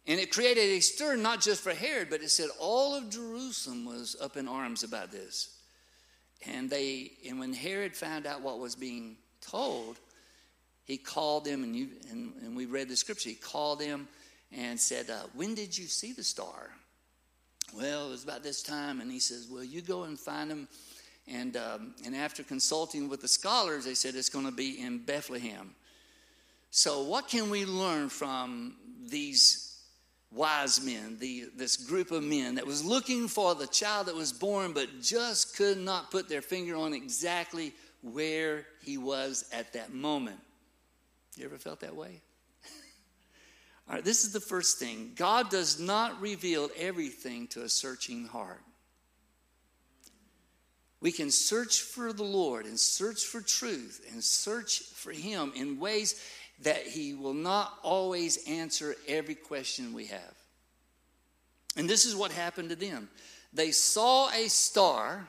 And 0.08 0.20
it 0.20 0.32
created 0.32 0.64
a 0.64 0.80
stir 0.80 1.16
not 1.16 1.42
just 1.42 1.62
for 1.62 1.74
Herod, 1.74 2.10
but 2.10 2.22
it 2.22 2.30
said 2.30 2.50
all 2.60 2.96
of 2.96 3.10
Jerusalem 3.10 3.86
was 3.86 4.16
up 4.22 4.38
in 4.38 4.48
arms 4.48 4.84
about 4.84 5.12
this. 5.12 5.58
And 6.46 6.70
they 6.70 7.12
and 7.28 7.40
when 7.40 7.54
Herod 7.54 7.96
found 7.96 8.26
out 8.26 8.42
what 8.42 8.60
was 8.60 8.76
being 8.76 9.18
told, 9.40 10.00
he 10.84 10.98
called 10.98 11.46
them, 11.46 11.64
and 11.64 11.76
you 11.76 11.90
and, 12.10 12.34
and 12.42 12.56
we 12.58 12.66
read 12.66 12.90
the 12.90 12.96
scripture. 12.96 13.30
He 13.30 13.36
called 13.36 13.80
them 13.80 14.08
and 14.52 14.80
said, 14.80 15.10
uh, 15.10 15.24
When 15.34 15.56
did 15.56 15.78
you 15.78 15.86
see 15.86 16.14
the 16.14 16.24
star? 16.24 16.72
Well, 17.74 18.08
it 18.08 18.12
was 18.12 18.24
about 18.24 18.44
this 18.44 18.64
time. 18.64 19.02
And 19.02 19.12
he 19.12 19.20
says, 19.20 19.48
Well, 19.50 19.64
you 19.64 19.82
go 19.82 20.04
and 20.04 20.20
find 20.20 20.52
him. 20.52 20.68
And, 21.28 21.58
um, 21.58 21.96
and 22.06 22.16
after 22.16 22.42
consulting 22.42 23.10
with 23.10 23.22
the 23.22 23.28
scholars, 23.28 23.84
they 23.84 23.94
said 23.94 24.16
it's 24.16 24.30
going 24.30 24.46
to 24.46 24.52
be 24.52 24.82
in 24.82 25.00
Bethlehem. 25.00 25.76
So, 26.72 27.04
what 27.04 27.28
can 27.28 27.50
we 27.50 27.66
learn 27.66 28.10
from 28.10 28.76
these 29.10 29.82
wise 30.32 30.84
men, 30.84 31.18
the, 31.20 31.46
this 31.56 31.78
group 31.78 32.12
of 32.12 32.24
men 32.24 32.56
that 32.56 32.66
was 32.66 32.84
looking 32.84 33.28
for 33.28 33.56
the 33.56 33.68
child 33.68 34.08
that 34.08 34.16
was 34.16 34.32
born 34.32 34.74
but 34.74 35.02
just 35.02 35.56
could 35.56 35.78
not 35.78 36.12
put 36.12 36.30
their 36.30 36.42
finger 36.42 36.76
on 36.76 36.94
exactly 36.94 37.74
where 38.02 38.66
he 38.84 38.98
was 38.98 39.50
at 39.52 39.74
that 39.74 39.94
moment? 39.94 40.40
You 41.36 41.46
ever 41.46 41.58
felt 41.58 41.82
that 41.82 41.96
way? 41.96 42.22
This 44.04 44.26
is 44.26 44.34
the 44.34 44.40
first 44.42 44.80
thing. 44.80 45.14
God 45.16 45.50
does 45.50 45.80
not 45.80 46.20
reveal 46.22 46.70
everything 46.78 47.48
to 47.50 47.64
a 47.64 47.70
searching 47.70 48.26
heart. 48.26 48.62
We 51.00 51.12
can 51.12 51.32
search 51.32 51.82
for 51.82 52.12
the 52.12 52.24
Lord 52.24 52.66
and 52.66 52.80
search 52.80 53.24
for 53.24 53.40
truth 53.40 54.06
and 54.12 54.24
search 54.24 54.80
for 54.80 55.12
Him 55.12 55.54
in 55.56 55.80
ways 55.80 56.22
that 56.64 56.88
He 56.88 57.14
will 57.14 57.36
not 57.36 57.78
always 57.84 58.48
answer 58.48 58.96
every 59.08 59.36
question 59.36 59.94
we 59.94 60.08
have. 60.08 60.36
And 61.78 61.90
this 61.90 62.06
is 62.06 62.16
what 62.16 62.32
happened 62.32 62.70
to 62.70 62.76
them. 62.76 63.10
They 63.54 63.72
saw 63.72 64.30
a 64.32 64.50
star, 64.50 65.28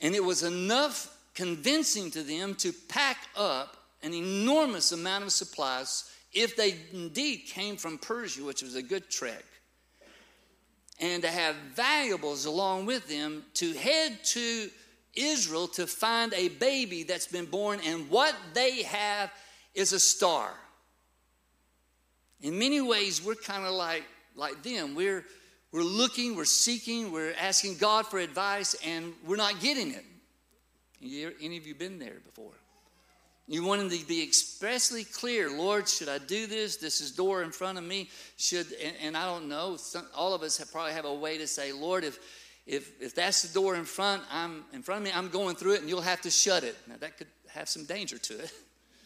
and 0.00 0.14
it 0.14 0.24
was 0.24 0.42
enough 0.42 1.16
convincing 1.34 2.10
to 2.12 2.22
them 2.22 2.54
to 2.56 2.72
pack 2.72 3.18
up 3.36 3.76
an 4.02 4.14
enormous 4.14 4.90
amount 4.92 5.24
of 5.24 5.32
supplies 5.32 6.10
if 6.34 6.56
they 6.56 6.76
indeed 6.92 7.44
came 7.46 7.76
from 7.76 7.98
Persia, 7.98 8.44
which 8.44 8.62
was 8.62 8.74
a 8.74 8.82
good 8.82 9.08
trek, 9.10 9.44
and 11.00 11.22
to 11.22 11.28
have 11.28 11.54
valuables 11.74 12.44
along 12.44 12.86
with 12.86 13.08
them 13.08 13.44
to 13.54 13.72
head 13.72 14.18
to 14.24 14.70
Israel 15.14 15.68
to 15.68 15.86
find 15.86 16.34
a 16.34 16.48
baby 16.48 17.04
that's 17.04 17.26
been 17.26 17.46
born, 17.46 17.80
and 17.86 18.10
what 18.10 18.34
they 18.52 18.82
have 18.82 19.30
is 19.74 19.92
a 19.92 20.00
star. 20.00 20.50
In 22.42 22.58
many 22.58 22.80
ways, 22.80 23.24
we're 23.24 23.34
kind 23.36 23.64
of 23.64 23.72
like, 23.72 24.04
like 24.36 24.62
them. 24.62 24.94
We're, 24.94 25.24
we're 25.72 25.82
looking, 25.82 26.36
we're 26.36 26.44
seeking, 26.44 27.10
we're 27.10 27.34
asking 27.40 27.76
God 27.78 28.06
for 28.06 28.18
advice, 28.18 28.76
and 28.84 29.14
we're 29.26 29.36
not 29.36 29.60
getting 29.60 29.92
it. 29.92 30.04
Any 31.40 31.56
of 31.56 31.66
you 31.66 31.74
been 31.74 31.98
there 31.98 32.20
before? 32.24 32.52
You 33.46 33.62
want 33.62 33.90
to 33.90 34.06
be 34.06 34.22
expressly 34.22 35.04
clear. 35.04 35.50
Lord, 35.50 35.86
should 35.86 36.08
I 36.08 36.18
do 36.18 36.46
this? 36.46 36.76
This 36.76 37.02
is 37.02 37.12
door 37.12 37.42
in 37.42 37.50
front 37.50 37.76
of 37.76 37.84
me. 37.84 38.08
Should 38.38 38.66
and, 38.82 38.96
and 39.02 39.16
I 39.16 39.26
don't 39.26 39.48
know. 39.48 39.76
Some, 39.76 40.06
all 40.16 40.32
of 40.32 40.42
us 40.42 40.56
have 40.58 40.72
probably 40.72 40.92
have 40.92 41.04
a 41.04 41.12
way 41.12 41.36
to 41.36 41.46
say, 41.46 41.72
Lord, 41.72 42.04
if 42.04 42.18
if 42.66 43.02
if 43.02 43.14
that's 43.14 43.42
the 43.42 43.52
door 43.52 43.74
in 43.74 43.84
front, 43.84 44.22
I'm 44.30 44.64
in 44.72 44.82
front 44.82 45.02
of 45.02 45.04
me. 45.04 45.12
I'm 45.14 45.28
going 45.28 45.56
through 45.56 45.74
it, 45.74 45.80
and 45.80 45.90
you'll 45.90 46.00
have 46.00 46.22
to 46.22 46.30
shut 46.30 46.64
it. 46.64 46.74
Now 46.88 46.94
that 47.00 47.18
could 47.18 47.26
have 47.48 47.68
some 47.68 47.84
danger 47.84 48.16
to 48.16 48.34
it, 48.34 48.52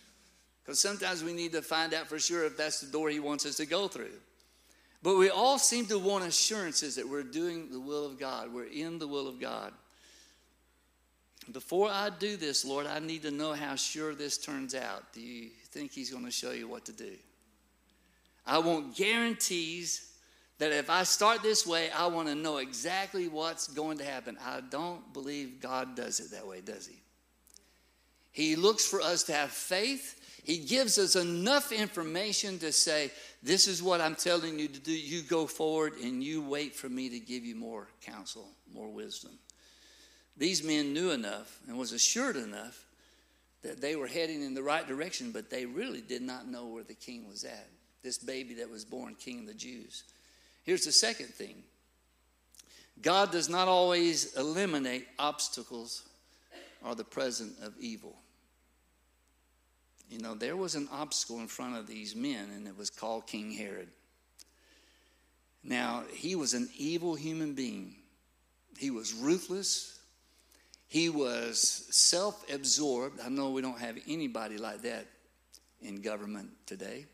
because 0.64 0.80
sometimes 0.80 1.24
we 1.24 1.32
need 1.32 1.50
to 1.52 1.62
find 1.62 1.92
out 1.92 2.06
for 2.06 2.20
sure 2.20 2.44
if 2.44 2.56
that's 2.56 2.80
the 2.80 2.92
door 2.92 3.10
He 3.10 3.18
wants 3.18 3.44
us 3.44 3.56
to 3.56 3.66
go 3.66 3.88
through. 3.88 4.14
But 5.02 5.16
we 5.16 5.30
all 5.30 5.58
seem 5.58 5.86
to 5.86 5.98
want 5.98 6.24
assurances 6.24 6.94
that 6.96 7.08
we're 7.08 7.22
doing 7.24 7.70
the 7.70 7.80
will 7.80 8.06
of 8.06 8.18
God. 8.18 8.52
We're 8.52 8.64
in 8.66 8.98
the 8.98 9.06
will 9.06 9.28
of 9.28 9.40
God. 9.40 9.72
Before 11.52 11.88
I 11.88 12.10
do 12.10 12.36
this, 12.36 12.64
Lord, 12.64 12.86
I 12.86 12.98
need 12.98 13.22
to 13.22 13.30
know 13.30 13.52
how 13.52 13.74
sure 13.74 14.14
this 14.14 14.36
turns 14.36 14.74
out. 14.74 15.12
Do 15.12 15.20
you 15.20 15.50
think 15.70 15.92
He's 15.92 16.10
going 16.10 16.24
to 16.24 16.30
show 16.30 16.50
you 16.50 16.68
what 16.68 16.84
to 16.86 16.92
do? 16.92 17.12
I 18.46 18.58
want 18.58 18.96
guarantees 18.96 20.10
that 20.58 20.72
if 20.72 20.90
I 20.90 21.04
start 21.04 21.42
this 21.42 21.66
way, 21.66 21.90
I 21.90 22.06
want 22.06 22.28
to 22.28 22.34
know 22.34 22.58
exactly 22.58 23.28
what's 23.28 23.68
going 23.68 23.98
to 23.98 24.04
happen. 24.04 24.36
I 24.44 24.60
don't 24.68 25.12
believe 25.12 25.60
God 25.60 25.94
does 25.94 26.20
it 26.20 26.32
that 26.32 26.46
way, 26.46 26.60
does 26.60 26.86
He? 26.86 27.00
He 28.32 28.56
looks 28.56 28.86
for 28.86 29.00
us 29.00 29.24
to 29.24 29.32
have 29.32 29.50
faith. 29.50 30.40
He 30.44 30.58
gives 30.58 30.98
us 30.98 31.16
enough 31.16 31.72
information 31.72 32.58
to 32.60 32.72
say, 32.72 33.10
This 33.42 33.66
is 33.66 33.82
what 33.82 34.00
I'm 34.00 34.14
telling 34.14 34.58
you 34.58 34.68
to 34.68 34.80
do. 34.80 34.92
You 34.92 35.22
go 35.22 35.46
forward 35.46 35.94
and 36.02 36.22
you 36.22 36.42
wait 36.42 36.74
for 36.74 36.88
me 36.88 37.08
to 37.08 37.20
give 37.20 37.44
you 37.44 37.54
more 37.54 37.88
counsel, 38.02 38.48
more 38.72 38.88
wisdom. 38.88 39.38
These 40.38 40.62
men 40.62 40.92
knew 40.92 41.10
enough 41.10 41.58
and 41.66 41.76
was 41.76 41.92
assured 41.92 42.36
enough 42.36 42.84
that 43.62 43.80
they 43.80 43.96
were 43.96 44.06
heading 44.06 44.42
in 44.42 44.54
the 44.54 44.62
right 44.62 44.86
direction, 44.86 45.32
but 45.32 45.50
they 45.50 45.66
really 45.66 46.00
did 46.00 46.22
not 46.22 46.46
know 46.46 46.66
where 46.66 46.84
the 46.84 46.94
king 46.94 47.28
was 47.28 47.44
at. 47.44 47.68
This 48.02 48.18
baby 48.18 48.54
that 48.54 48.70
was 48.70 48.84
born 48.84 49.16
king 49.16 49.40
of 49.40 49.46
the 49.46 49.54
Jews. 49.54 50.04
Here's 50.62 50.84
the 50.84 50.92
second 50.92 51.28
thing 51.28 51.62
God 53.02 53.32
does 53.32 53.48
not 53.48 53.68
always 53.68 54.34
eliminate 54.36 55.08
obstacles 55.18 56.02
or 56.84 56.94
the 56.94 57.04
presence 57.04 57.60
of 57.60 57.74
evil. 57.80 58.16
You 60.08 60.18
know, 60.20 60.34
there 60.34 60.56
was 60.56 60.74
an 60.74 60.88
obstacle 60.90 61.40
in 61.40 61.48
front 61.48 61.76
of 61.76 61.86
these 61.86 62.16
men, 62.16 62.48
and 62.54 62.66
it 62.66 62.78
was 62.78 62.88
called 62.88 63.26
King 63.26 63.50
Herod. 63.50 63.88
Now, 65.62 66.04
he 66.12 66.34
was 66.34 66.54
an 66.54 66.70
evil 66.76 67.14
human 67.14 67.54
being. 67.54 67.96
He 68.78 68.90
was 68.90 69.12
ruthless. 69.12 69.97
He 70.88 71.10
was 71.10 71.86
self 71.90 72.50
absorbed. 72.50 73.20
I 73.20 73.28
know 73.28 73.50
we 73.50 73.62
don't 73.62 73.78
have 73.78 73.98
anybody 74.08 74.56
like 74.56 74.82
that 74.82 75.06
in 75.82 76.00
government 76.00 76.50
today. 76.66 77.04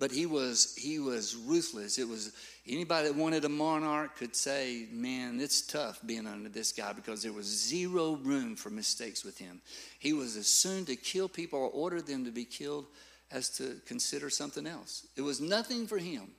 But 0.00 0.12
he 0.12 0.26
was 0.26 0.76
he 0.76 0.98
was 0.98 1.34
ruthless. 1.34 1.98
It 1.98 2.08
was 2.08 2.32
anybody 2.66 3.08
that 3.08 3.16
wanted 3.16 3.44
a 3.44 3.48
monarch 3.48 4.16
could 4.16 4.34
say, 4.36 4.86
"Man, 4.92 5.40
it's 5.40 5.62
tough 5.62 6.00
being 6.06 6.26
under 6.26 6.48
this 6.48 6.72
guy 6.72 6.92
because 6.92 7.22
there 7.22 7.32
was 7.32 7.46
zero 7.46 8.16
room 8.16 8.54
for 8.54 8.70
mistakes 8.70 9.24
with 9.24 9.38
him. 9.38 9.60
He 9.98 10.12
was 10.12 10.36
as 10.36 10.46
soon 10.46 10.84
to 10.86 10.96
kill 10.96 11.28
people 11.28 11.58
or 11.58 11.70
order 11.70 12.00
them 12.00 12.24
to 12.24 12.30
be 12.30 12.44
killed 12.44 12.86
as 13.30 13.48
to 13.58 13.80
consider 13.86 14.30
something 14.30 14.66
else. 14.66 15.06
It 15.16 15.22
was 15.22 15.40
nothing 15.40 15.86
for 15.86 15.98
him. 15.98 16.30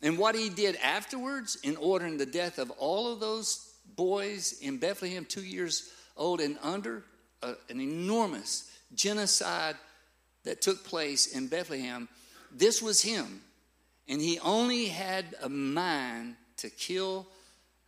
And 0.00 0.18
what 0.18 0.34
he 0.34 0.48
did 0.48 0.76
afterwards 0.76 1.56
in 1.62 1.76
ordering 1.76 2.16
the 2.16 2.26
death 2.26 2.58
of 2.58 2.70
all 2.72 3.12
of 3.12 3.20
those 3.20 3.71
boys 3.84 4.58
in 4.60 4.78
Bethlehem, 4.78 5.24
two 5.24 5.44
years 5.44 5.90
old 6.16 6.40
and 6.40 6.58
under, 6.62 7.04
an 7.42 7.80
enormous 7.80 8.70
genocide 8.94 9.76
that 10.44 10.62
took 10.62 10.84
place 10.84 11.34
in 11.34 11.48
Bethlehem 11.48 12.08
this 12.54 12.82
was 12.82 13.02
him. 13.02 13.40
And 14.08 14.20
he 14.20 14.38
only 14.40 14.86
had 14.86 15.34
a 15.42 15.48
mind 15.48 16.36
to 16.58 16.70
kill 16.70 17.26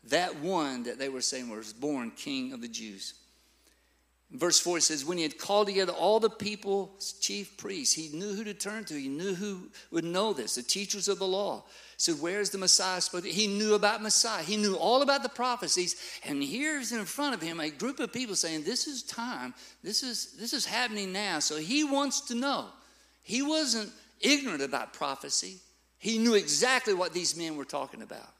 that 0.04 0.36
one 0.36 0.84
that 0.84 0.98
they 0.98 1.08
were 1.08 1.20
saying 1.20 1.48
was 1.48 1.72
born 1.72 2.10
king 2.10 2.52
of 2.52 2.60
the 2.60 2.68
Jews. 2.68 3.14
Verse 4.34 4.58
4 4.58 4.80
says, 4.80 5.04
When 5.04 5.16
he 5.16 5.22
had 5.22 5.38
called 5.38 5.68
together 5.68 5.92
all 5.92 6.18
the 6.18 6.28
people's 6.28 7.12
chief 7.20 7.56
priests, 7.56 7.94
he 7.94 8.08
knew 8.08 8.34
who 8.34 8.42
to 8.42 8.52
turn 8.52 8.84
to. 8.86 8.94
He 8.94 9.08
knew 9.08 9.32
who 9.34 9.70
would 9.92 10.04
know 10.04 10.32
this, 10.32 10.56
the 10.56 10.62
teachers 10.62 11.06
of 11.06 11.20
the 11.20 11.26
law. 11.26 11.62
Said, 11.98 12.16
Where's 12.20 12.50
the 12.50 12.58
Messiah? 12.58 13.00
He 13.22 13.46
knew 13.46 13.74
about 13.74 14.02
Messiah. 14.02 14.42
He 14.42 14.56
knew 14.56 14.74
all 14.74 15.02
about 15.02 15.22
the 15.22 15.28
prophecies. 15.28 15.94
And 16.24 16.42
here's 16.42 16.90
in 16.90 17.04
front 17.04 17.36
of 17.36 17.42
him 17.42 17.60
a 17.60 17.70
group 17.70 18.00
of 18.00 18.12
people 18.12 18.34
saying, 18.34 18.64
This 18.64 18.88
is 18.88 19.04
time. 19.04 19.54
This 19.84 20.02
is 20.02 20.32
this 20.32 20.52
is 20.52 20.66
happening 20.66 21.12
now. 21.12 21.38
So 21.38 21.56
he 21.56 21.84
wants 21.84 22.20
to 22.22 22.34
know. 22.34 22.66
He 23.22 23.40
wasn't 23.40 23.92
ignorant 24.20 24.62
about 24.62 24.92
prophecy. 24.92 25.58
He 25.98 26.18
knew 26.18 26.34
exactly 26.34 26.92
what 26.92 27.12
these 27.12 27.36
men 27.36 27.56
were 27.56 27.64
talking 27.64 28.02
about. 28.02 28.34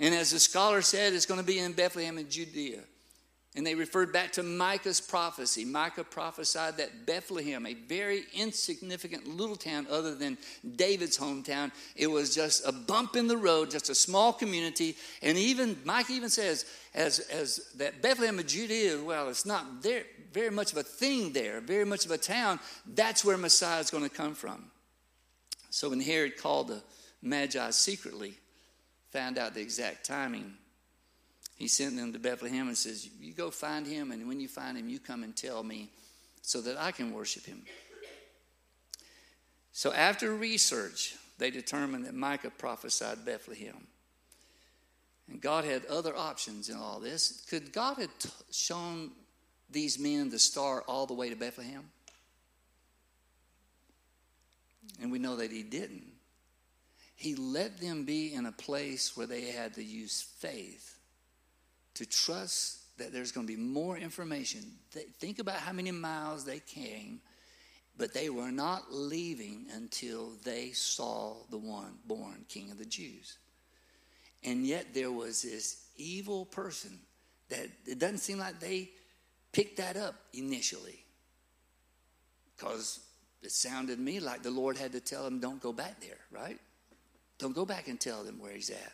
And 0.00 0.14
as 0.14 0.30
the 0.30 0.40
scholar 0.40 0.80
said, 0.80 1.12
it's 1.12 1.26
going 1.26 1.40
to 1.40 1.46
be 1.46 1.58
in 1.58 1.72
Bethlehem 1.72 2.16
in 2.16 2.30
Judea. 2.30 2.80
And 3.56 3.66
they 3.66 3.74
referred 3.74 4.12
back 4.12 4.32
to 4.32 4.42
Micah's 4.42 5.00
prophecy. 5.00 5.64
Micah 5.64 6.04
prophesied 6.04 6.76
that 6.76 7.06
Bethlehem, 7.06 7.64
a 7.64 7.72
very 7.72 8.24
insignificant 8.34 9.26
little 9.26 9.56
town 9.56 9.86
other 9.90 10.14
than 10.14 10.36
David's 10.76 11.16
hometown, 11.16 11.72
it 11.96 12.08
was 12.08 12.34
just 12.34 12.68
a 12.68 12.72
bump 12.72 13.16
in 13.16 13.28
the 13.28 13.36
road, 13.36 13.70
just 13.70 13.88
a 13.88 13.94
small 13.94 14.30
community. 14.34 14.94
And 15.22 15.38
even 15.38 15.78
Micah 15.86 16.12
even 16.12 16.28
says, 16.28 16.66
as, 16.94 17.20
as 17.20 17.60
that 17.76 18.02
Bethlehem 18.02 18.38
of 18.38 18.46
Judea, 18.46 19.02
well, 19.02 19.30
it's 19.30 19.46
not 19.46 19.82
there, 19.82 20.04
very 20.34 20.50
much 20.50 20.72
of 20.72 20.78
a 20.78 20.82
thing 20.82 21.32
there, 21.32 21.62
very 21.62 21.86
much 21.86 22.04
of 22.04 22.10
a 22.10 22.18
town. 22.18 22.60
That's 22.86 23.24
where 23.24 23.38
Messiah 23.38 23.80
is 23.80 23.90
going 23.90 24.04
to 24.04 24.10
come 24.10 24.34
from. 24.34 24.70
So 25.70 25.88
when 25.88 26.00
Herod 26.00 26.36
called 26.36 26.68
the 26.68 26.82
Magi 27.22 27.70
secretly, 27.70 28.34
found 29.12 29.38
out 29.38 29.54
the 29.54 29.62
exact 29.62 30.04
timing, 30.04 30.52
he 31.56 31.68
sent 31.68 31.96
them 31.96 32.12
to 32.12 32.18
Bethlehem 32.18 32.68
and 32.68 32.76
says, 32.76 33.08
You 33.18 33.32
go 33.32 33.50
find 33.50 33.86
him, 33.86 34.12
and 34.12 34.28
when 34.28 34.40
you 34.40 34.48
find 34.48 34.76
him, 34.76 34.90
you 34.90 34.98
come 34.98 35.24
and 35.24 35.34
tell 35.34 35.62
me 35.62 35.88
so 36.42 36.60
that 36.60 36.78
I 36.78 36.92
can 36.92 37.12
worship 37.12 37.46
him. 37.46 37.62
So 39.72 39.92
after 39.92 40.34
research, 40.34 41.16
they 41.38 41.50
determined 41.50 42.04
that 42.04 42.14
Micah 42.14 42.50
prophesied 42.50 43.24
Bethlehem. 43.24 43.86
And 45.28 45.40
God 45.40 45.64
had 45.64 45.86
other 45.86 46.14
options 46.14 46.68
in 46.68 46.76
all 46.76 47.00
this. 47.00 47.44
Could 47.48 47.72
God 47.72 47.96
have 47.98 48.10
shown 48.50 49.10
these 49.70 49.98
men 49.98 50.30
the 50.30 50.38
star 50.38 50.82
all 50.82 51.06
the 51.06 51.14
way 51.14 51.30
to 51.30 51.36
Bethlehem? 51.36 51.90
And 55.00 55.10
we 55.10 55.18
know 55.18 55.36
that 55.36 55.50
he 55.50 55.62
didn't. 55.62 56.06
He 57.16 57.34
let 57.34 57.80
them 57.80 58.04
be 58.04 58.34
in 58.34 58.44
a 58.44 58.52
place 58.52 59.16
where 59.16 59.26
they 59.26 59.50
had 59.50 59.74
to 59.74 59.82
use 59.82 60.22
faith 60.38 60.96
to 61.96 62.06
trust 62.06 62.98
that 62.98 63.12
there's 63.12 63.32
going 63.32 63.46
to 63.46 63.52
be 63.52 63.60
more 63.60 63.98
information. 63.98 64.60
Think 65.18 65.38
about 65.38 65.56
how 65.56 65.72
many 65.72 65.90
miles 65.90 66.44
they 66.44 66.60
came, 66.60 67.20
but 67.98 68.14
they 68.14 68.30
were 68.30 68.50
not 68.50 68.92
leaving 68.92 69.66
until 69.74 70.32
they 70.44 70.70
saw 70.70 71.36
the 71.50 71.58
one 71.58 71.94
born 72.06 72.44
King 72.48 72.70
of 72.70 72.78
the 72.78 72.86
Jews. 72.86 73.38
And 74.44 74.66
yet 74.66 74.94
there 74.94 75.10
was 75.10 75.42
this 75.42 75.84
evil 75.96 76.46
person 76.46 76.98
that 77.48 77.68
it 77.86 77.98
doesn't 77.98 78.18
seem 78.18 78.38
like 78.38 78.60
they 78.60 78.90
picked 79.52 79.78
that 79.78 79.96
up 79.96 80.14
initially 80.32 80.98
because 82.54 83.00
it 83.42 83.52
sounded 83.52 83.96
to 83.96 84.00
me 84.00 84.20
like 84.20 84.42
the 84.42 84.50
Lord 84.50 84.76
had 84.76 84.92
to 84.92 85.00
tell 85.00 85.24
them, 85.24 85.40
don't 85.40 85.60
go 85.60 85.72
back 85.72 86.00
there, 86.00 86.18
right? 86.30 86.58
Don't 87.38 87.54
go 87.54 87.64
back 87.64 87.88
and 87.88 88.00
tell 88.00 88.24
them 88.24 88.38
where 88.38 88.52
he's 88.52 88.70
at. 88.70 88.92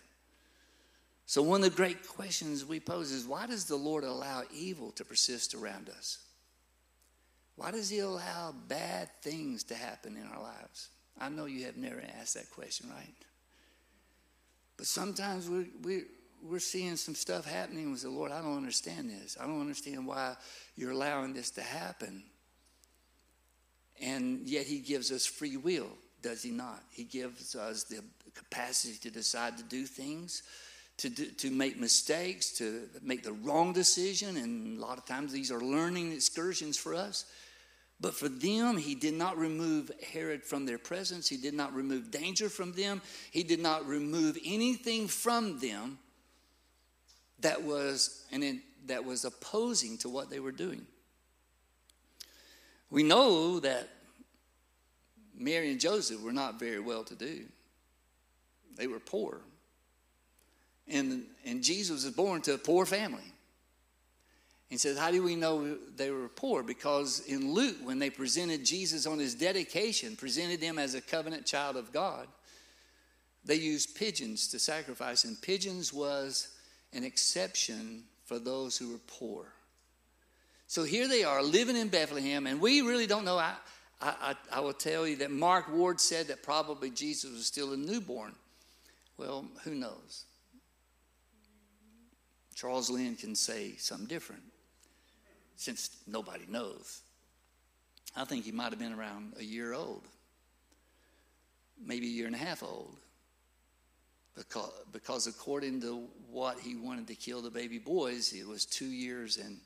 So, 1.26 1.42
one 1.42 1.62
of 1.62 1.70
the 1.70 1.76
great 1.76 2.06
questions 2.06 2.64
we 2.64 2.80
pose 2.80 3.10
is 3.10 3.26
why 3.26 3.46
does 3.46 3.64
the 3.64 3.76
Lord 3.76 4.04
allow 4.04 4.42
evil 4.52 4.90
to 4.92 5.04
persist 5.04 5.54
around 5.54 5.88
us? 5.88 6.18
Why 7.56 7.70
does 7.70 7.90
he 7.90 8.00
allow 8.00 8.54
bad 8.68 9.08
things 9.22 9.64
to 9.64 9.74
happen 9.74 10.16
in 10.16 10.26
our 10.26 10.42
lives? 10.42 10.88
I 11.20 11.28
know 11.28 11.44
you 11.44 11.66
have 11.66 11.76
never 11.76 12.02
asked 12.20 12.34
that 12.34 12.50
question, 12.50 12.88
right? 12.90 13.14
But 14.76 14.86
sometimes 14.86 15.48
we, 15.48 15.66
we, 15.82 16.02
we're 16.42 16.58
seeing 16.58 16.96
some 16.96 17.14
stuff 17.14 17.46
happening 17.46 17.92
with 17.92 18.02
the 18.02 18.10
Lord. 18.10 18.32
I 18.32 18.40
don't 18.40 18.56
understand 18.56 19.10
this. 19.10 19.36
I 19.40 19.46
don't 19.46 19.60
understand 19.60 20.06
why 20.06 20.34
you're 20.76 20.92
allowing 20.92 21.34
this 21.34 21.50
to 21.52 21.62
happen. 21.62 22.24
And 24.00 24.48
yet 24.48 24.66
He 24.66 24.80
gives 24.80 25.12
us 25.12 25.26
free 25.26 25.56
will, 25.56 25.90
does 26.22 26.42
He 26.42 26.50
not? 26.50 26.82
He 26.90 27.04
gives 27.04 27.54
us 27.54 27.84
the 27.84 28.02
capacity 28.34 28.98
to 29.02 29.10
decide 29.10 29.58
to 29.58 29.62
do 29.62 29.84
things, 29.84 30.42
to, 30.98 31.08
do, 31.08 31.26
to 31.26 31.50
make 31.50 31.78
mistakes, 31.78 32.52
to 32.58 32.88
make 33.02 33.22
the 33.22 33.32
wrong 33.32 33.72
decision. 33.72 34.36
And 34.36 34.78
a 34.78 34.80
lot 34.80 34.98
of 34.98 35.06
times 35.06 35.32
these 35.32 35.50
are 35.50 35.60
learning 35.60 36.12
excursions 36.12 36.76
for 36.76 36.94
us. 36.94 37.24
But 38.00 38.14
for 38.14 38.28
them, 38.28 38.76
he 38.76 38.96
did 38.96 39.14
not 39.14 39.38
remove 39.38 39.90
Herod 40.12 40.42
from 40.42 40.66
their 40.66 40.78
presence. 40.78 41.28
He 41.28 41.36
did 41.36 41.54
not 41.54 41.72
remove 41.72 42.10
danger 42.10 42.48
from 42.48 42.72
them. 42.72 43.00
He 43.30 43.44
did 43.44 43.60
not 43.60 43.86
remove 43.86 44.36
anything 44.44 45.06
from 45.06 45.60
them 45.60 45.98
that 47.40 47.62
was, 47.62 48.24
and 48.32 48.60
that 48.86 49.04
was 49.04 49.24
opposing 49.24 49.98
to 49.98 50.08
what 50.08 50.30
they 50.30 50.40
were 50.40 50.52
doing. 50.52 50.84
We 52.90 53.02
know 53.02 53.60
that 53.60 53.88
Mary 55.36 55.70
and 55.70 55.80
Joseph 55.80 56.20
were 56.22 56.32
not 56.32 56.58
very 56.58 56.80
well 56.80 57.04
to 57.04 57.14
do, 57.14 57.44
they 58.76 58.86
were 58.86 59.00
poor. 59.00 59.40
And, 60.88 61.24
and 61.44 61.62
Jesus 61.62 62.04
was 62.04 62.14
born 62.14 62.42
to 62.42 62.54
a 62.54 62.58
poor 62.58 62.84
family. 62.86 63.22
He 64.68 64.78
says, 64.78 64.98
How 64.98 65.10
do 65.10 65.22
we 65.22 65.36
know 65.36 65.76
they 65.96 66.10
were 66.10 66.28
poor? 66.28 66.62
Because 66.62 67.20
in 67.26 67.52
Luke, 67.52 67.76
when 67.82 67.98
they 67.98 68.10
presented 68.10 68.64
Jesus 68.64 69.06
on 69.06 69.18
his 69.18 69.34
dedication, 69.34 70.16
presented 70.16 70.62
him 70.62 70.78
as 70.78 70.94
a 70.94 71.00
covenant 71.00 71.44
child 71.44 71.76
of 71.76 71.92
God, 71.92 72.26
they 73.44 73.56
used 73.56 73.96
pigeons 73.96 74.48
to 74.48 74.58
sacrifice, 74.58 75.24
and 75.24 75.40
pigeons 75.40 75.92
was 75.92 76.48
an 76.92 77.04
exception 77.04 78.04
for 78.24 78.38
those 78.38 78.76
who 78.76 78.92
were 78.92 79.00
poor. 79.06 79.46
So 80.68 80.84
here 80.84 81.06
they 81.06 81.22
are 81.22 81.42
living 81.42 81.76
in 81.76 81.88
Bethlehem, 81.88 82.46
and 82.46 82.60
we 82.60 82.80
really 82.80 83.06
don't 83.06 83.26
know. 83.26 83.36
I, 83.36 83.54
I, 84.00 84.14
I, 84.22 84.34
I 84.56 84.60
will 84.60 84.72
tell 84.72 85.06
you 85.06 85.16
that 85.16 85.30
Mark 85.30 85.70
Ward 85.70 86.00
said 86.00 86.28
that 86.28 86.42
probably 86.42 86.88
Jesus 86.88 87.30
was 87.30 87.46
still 87.46 87.74
a 87.74 87.76
newborn. 87.76 88.34
Well, 89.18 89.44
who 89.64 89.74
knows? 89.74 90.24
Charles 92.54 92.90
Lynn 92.90 93.16
can 93.16 93.34
say 93.34 93.74
something 93.78 94.06
different 94.06 94.42
since 95.56 95.96
nobody 96.06 96.44
knows. 96.48 97.00
I 98.16 98.24
think 98.24 98.44
he 98.44 98.52
might 98.52 98.70
have 98.70 98.78
been 98.78 98.92
around 98.92 99.34
a 99.38 99.44
year 99.44 99.72
old, 99.72 100.02
maybe 101.84 102.06
a 102.06 102.10
year 102.10 102.26
and 102.26 102.34
a 102.34 102.38
half 102.38 102.62
old. 102.62 102.96
Because, 104.36 104.72
because 104.92 105.26
according 105.26 105.82
to 105.82 106.08
what 106.30 106.58
he 106.58 106.74
wanted 106.74 107.06
to 107.08 107.14
kill 107.14 107.42
the 107.42 107.50
baby 107.50 107.78
boys, 107.78 108.32
it 108.32 108.46
was 108.46 108.64
two 108.64 108.86
years 108.86 109.36
and 109.36 109.58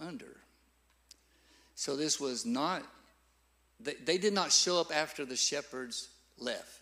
under. 0.00 0.36
So 1.74 1.96
this 1.96 2.20
was 2.20 2.44
not, 2.44 2.82
they, 3.80 3.94
they 4.04 4.18
did 4.18 4.34
not 4.34 4.52
show 4.52 4.80
up 4.80 4.94
after 4.94 5.24
the 5.24 5.36
shepherds 5.36 6.08
left. 6.38 6.80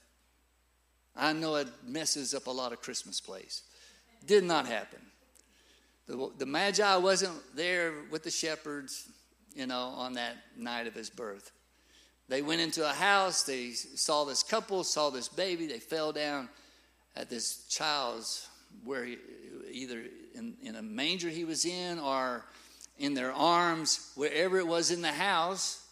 I 1.15 1.33
know 1.33 1.57
it 1.57 1.69
messes 1.87 2.35
up 2.35 2.47
a 2.47 2.51
lot 2.51 2.73
of 2.73 2.83
Christmas 2.83 3.21
plays. 3.21 3.63
Did 4.27 4.45
not 4.45 4.67
happen. 4.67 5.01
The, 6.07 6.31
the 6.39 6.47
Magi 6.47 6.97
wasn't 6.97 7.35
there 7.55 7.93
with 8.11 8.23
the 8.23 8.31
shepherds, 8.31 9.09
you 9.55 9.67
know, 9.67 9.93
on 9.97 10.15
that 10.15 10.37
night 10.57 10.87
of 10.87 10.95
his 10.95 11.11
birth. 11.11 11.53
They 12.29 12.43
went 12.43 12.61
into 12.61 12.89
a 12.89 12.93
house, 12.93 13.45
they 13.45 13.71
saw 13.71 14.25
this 14.25 14.43
couple, 14.43 14.83
saw 14.85 15.11
this 15.11 15.29
baby, 15.29 15.67
they 15.67 15.79
fell 15.79 16.13
down 16.13 16.49
at 17.15 17.31
this 17.31 17.67
child's, 17.69 18.49
where 18.85 19.05
he, 19.05 19.19
either 19.71 20.03
in, 20.35 20.55
in 20.63 20.77
a 20.77 20.83
manger 20.83 21.29
he 21.29 21.45
was 21.45 21.65
in 21.65 21.99
or 21.99 22.45
in 22.99 23.15
their 23.15 23.33
arms, 23.33 24.11
wherever 24.17 24.59
it 24.59 24.67
was 24.67 24.91
in 24.91 25.03
the 25.03 25.13
house, 25.13 25.87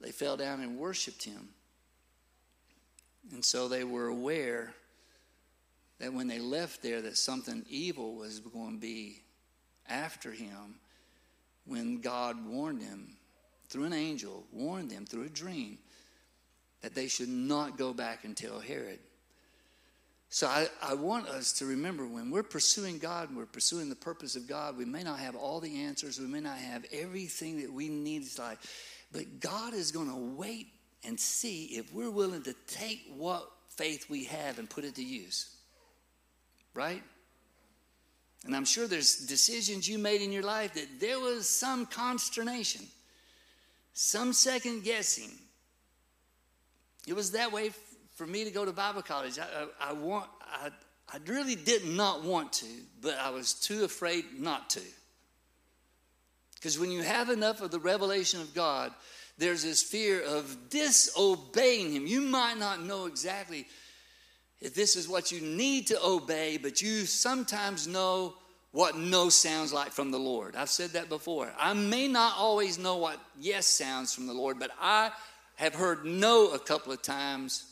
they 0.00 0.12
fell 0.12 0.36
down 0.36 0.60
and 0.60 0.78
worshiped 0.78 1.24
him. 1.24 1.48
And 3.32 3.44
so 3.44 3.68
they 3.68 3.84
were 3.84 4.06
aware 4.06 4.74
that 5.98 6.12
when 6.12 6.28
they 6.28 6.38
left 6.38 6.82
there 6.82 7.02
that 7.02 7.16
something 7.16 7.64
evil 7.68 8.14
was 8.14 8.40
going 8.40 8.74
to 8.74 8.80
be 8.80 9.22
after 9.88 10.30
him 10.30 10.76
when 11.64 12.00
God 12.00 12.46
warned 12.46 12.80
them 12.80 13.16
through 13.68 13.84
an 13.84 13.92
angel, 13.92 14.44
warned 14.52 14.90
them 14.90 15.04
through 15.06 15.24
a 15.24 15.28
dream 15.28 15.78
that 16.82 16.94
they 16.94 17.08
should 17.08 17.28
not 17.28 17.76
go 17.76 17.92
back 17.92 18.24
and 18.24 18.36
tell 18.36 18.60
Herod. 18.60 19.00
So 20.30 20.46
I, 20.46 20.68
I 20.82 20.94
want 20.94 21.26
us 21.26 21.54
to 21.54 21.66
remember 21.66 22.06
when 22.06 22.30
we're 22.30 22.42
pursuing 22.42 22.98
God, 22.98 23.28
and 23.28 23.38
we're 23.38 23.46
pursuing 23.46 23.88
the 23.88 23.96
purpose 23.96 24.36
of 24.36 24.46
God, 24.46 24.76
we 24.76 24.84
may 24.84 25.02
not 25.02 25.18
have 25.18 25.34
all 25.34 25.58
the 25.58 25.84
answers, 25.84 26.20
we 26.20 26.26
may 26.26 26.40
not 26.40 26.58
have 26.58 26.84
everything 26.92 27.62
that 27.62 27.72
we 27.72 27.88
need 27.88 28.22
in 28.22 28.28
life, 28.42 29.06
but 29.10 29.40
God 29.40 29.72
is 29.72 29.90
going 29.90 30.08
to 30.08 30.36
wait 30.36 30.68
and 31.04 31.18
see 31.18 31.64
if 31.66 31.92
we're 31.94 32.10
willing 32.10 32.42
to 32.42 32.54
take 32.66 33.00
what 33.16 33.50
faith 33.70 34.10
we 34.10 34.24
have 34.24 34.58
and 34.58 34.68
put 34.68 34.84
it 34.84 34.96
to 34.96 35.04
use. 35.04 35.54
Right? 36.74 37.02
And 38.44 38.54
I'm 38.54 38.64
sure 38.64 38.86
there's 38.86 39.26
decisions 39.26 39.88
you 39.88 39.98
made 39.98 40.22
in 40.22 40.32
your 40.32 40.42
life 40.42 40.74
that 40.74 41.00
there 41.00 41.18
was 41.18 41.48
some 41.48 41.86
consternation, 41.86 42.86
some 43.94 44.32
second 44.32 44.84
guessing. 44.84 45.30
It 47.06 47.14
was 47.14 47.32
that 47.32 47.52
way 47.52 47.70
for 48.14 48.26
me 48.26 48.44
to 48.44 48.50
go 48.50 48.64
to 48.64 48.72
Bible 48.72 49.02
college. 49.02 49.38
I, 49.38 49.42
I, 49.42 49.90
I 49.90 49.92
want, 49.92 50.28
I, 50.40 50.70
I 51.12 51.18
really 51.26 51.56
did 51.56 51.86
not 51.86 52.22
want 52.22 52.52
to, 52.54 52.66
but 53.00 53.18
I 53.18 53.30
was 53.30 53.54
too 53.54 53.84
afraid 53.84 54.24
not 54.38 54.70
to. 54.70 54.82
Because 56.54 56.78
when 56.78 56.90
you 56.90 57.02
have 57.02 57.30
enough 57.30 57.60
of 57.60 57.70
the 57.70 57.78
revelation 57.78 58.40
of 58.40 58.54
God, 58.54 58.92
there's 59.38 59.62
this 59.62 59.82
fear 59.82 60.20
of 60.20 60.70
disobeying 60.70 61.92
Him. 61.92 62.06
You 62.06 62.20
might 62.20 62.58
not 62.58 62.82
know 62.82 63.06
exactly 63.06 63.66
if 64.60 64.74
this 64.74 64.96
is 64.96 65.08
what 65.08 65.30
you 65.30 65.40
need 65.40 65.86
to 65.88 66.04
obey, 66.04 66.56
but 66.56 66.82
you 66.82 67.06
sometimes 67.06 67.86
know 67.86 68.34
what 68.72 68.96
no 68.96 69.28
sounds 69.28 69.72
like 69.72 69.92
from 69.92 70.10
the 70.10 70.18
Lord. 70.18 70.56
I've 70.56 70.68
said 70.68 70.90
that 70.90 71.08
before. 71.08 71.52
I 71.58 71.72
may 71.72 72.08
not 72.08 72.34
always 72.36 72.78
know 72.78 72.96
what 72.96 73.18
yes 73.38 73.66
sounds 73.66 74.14
from 74.14 74.26
the 74.26 74.34
Lord, 74.34 74.58
but 74.58 74.70
I 74.80 75.10
have 75.56 75.74
heard 75.74 76.04
no 76.04 76.52
a 76.52 76.58
couple 76.58 76.92
of 76.92 77.02
times 77.02 77.64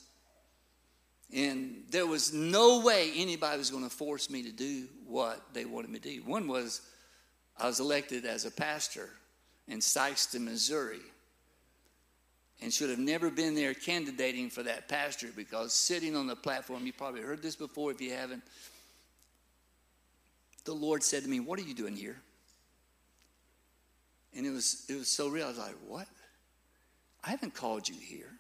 and 1.35 1.83
there 1.91 2.07
was 2.07 2.33
no 2.33 2.81
way 2.81 3.13
anybody 3.17 3.59
was 3.59 3.71
going 3.71 3.85
to 3.85 3.91
force 3.91 4.31
me 4.31 4.43
to 4.45 4.53
do 4.53 4.87
what 5.07 5.43
they 5.53 5.65
wanted 5.65 5.91
me 5.91 5.99
to 5.99 6.09
do. 6.09 6.23
One 6.23 6.47
was 6.47 6.83
I 7.59 7.67
was 7.67 7.81
elected 7.81 8.25
as 8.25 8.45
a 8.45 8.51
pastor 8.51 9.11
in 9.67 9.81
Sikeston, 9.81 10.43
Missouri, 10.43 11.01
and 12.63 12.73
should 12.73 12.91
have 12.91 12.99
never 12.99 13.31
been 13.31 13.55
there 13.55 13.75
candidating 13.75 14.49
for 14.51 14.63
that 14.63 14.89
pastor 14.89 15.29
because 15.37 15.73
sitting 15.73 16.17
on 16.17 16.27
the 16.27 16.37
platform, 16.37 16.87
you 16.87 16.93
probably 16.93 17.21
heard 17.21 17.43
this 17.43 17.57
before 17.57 17.91
if 17.91 18.01
you 18.01 18.13
haven't. 18.13 18.43
The 20.65 20.73
Lord 20.73 21.03
said 21.03 21.23
to 21.23 21.29
me, 21.29 21.41
What 21.41 21.59
are 21.59 21.63
you 21.63 21.75
doing 21.75 21.95
here? 21.95 22.17
And 24.35 24.47
it 24.47 24.51
was, 24.51 24.85
it 24.89 24.95
was 24.95 25.09
so 25.09 25.29
real. 25.29 25.47
I 25.47 25.49
was 25.49 25.59
like, 25.59 25.77
What? 25.87 26.09
I 27.23 27.31
haven't 27.31 27.55
called 27.55 27.89
you 27.89 27.97
here. 28.01 28.33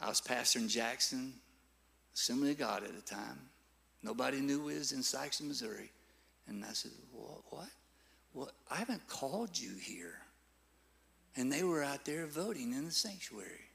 I 0.00 0.08
was 0.08 0.20
pastor 0.20 0.58
in 0.58 0.68
Jackson, 0.68 1.32
Assembly 2.14 2.52
of 2.52 2.58
God 2.58 2.84
at 2.84 2.94
the 2.94 3.02
time. 3.02 3.38
Nobody 4.02 4.40
knew 4.40 4.62
we 4.62 4.74
was 4.74 4.92
in 4.92 5.00
Sikeston, 5.00 5.48
Missouri. 5.48 5.90
And 6.46 6.64
I 6.64 6.72
said, 6.72 6.92
what? 7.12 7.68
what? 8.32 8.52
I 8.70 8.76
haven't 8.76 9.06
called 9.08 9.58
you 9.58 9.72
here. 9.80 10.20
And 11.38 11.52
they 11.52 11.62
were 11.62 11.84
out 11.84 12.04
there 12.04 12.26
voting 12.26 12.72
in 12.72 12.84
the 12.84 12.90
sanctuary. 12.90 13.70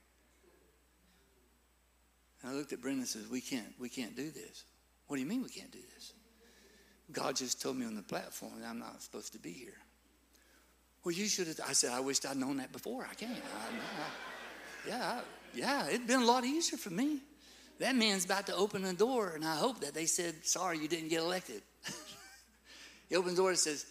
And 2.42 2.52
I 2.52 2.56
looked 2.56 2.74
at 2.74 2.82
Brenda 2.82 3.00
and 3.00 3.08
said, 3.08 3.22
we 3.32 3.40
can't, 3.40 3.74
we 3.80 3.88
can't 3.88 4.18
do 4.18 4.30
this. 4.32 4.66
What 5.08 5.16
do 5.16 5.22
you 5.22 5.28
mean 5.28 5.42
we 5.42 5.50
can't 5.50 5.72
do 5.72 5.80
this? 5.96 6.12
God 7.14 7.38
just 7.38 7.62
told 7.62 7.78
me 7.78 7.86
on 7.86 7.96
the 7.96 8.02
platform 8.02 8.60
that 8.60 8.68
I'm 8.68 8.80
not 8.80 9.02
supposed 9.02 9.32
to 9.32 9.40
be 9.40 9.52
here. 9.52 9.78
Well, 11.06 11.14
you 11.14 11.26
should 11.28 11.48
have. 11.48 11.60
I 11.66 11.72
said, 11.72 11.92
I 11.92 12.02
wished 12.02 12.26
I'd 12.26 12.36
known 12.36 12.58
that 12.58 12.74
before. 12.74 13.08
I 13.10 13.14
can't. 13.14 13.32
I, 13.32 13.38
I, 13.38 14.90
yeah, 14.90 15.06
I, 15.06 15.22
yeah, 15.54 15.88
it'd 15.88 16.08
been 16.08 16.22
a 16.22 16.26
lot 16.26 16.44
easier 16.44 16.78
for 16.78 16.90
me. 16.90 17.20
That 17.80 17.96
man's 17.96 18.26
about 18.26 18.48
to 18.48 18.56
open 18.56 18.82
the 18.82 18.94
door, 18.94 19.34
and 19.36 19.46
I 19.46 19.56
hope 19.56 19.82
that 19.82 19.94
they 19.94 20.06
said, 20.06 20.46
Sorry, 20.46 20.80
you 20.80 20.88
didn't 20.88 21.10
get 21.10 21.20
elected. 21.20 21.62
he 23.10 23.16
opens 23.16 23.36
the 23.36 23.42
door 23.42 23.50
and 23.50 23.60
says, 23.60 23.86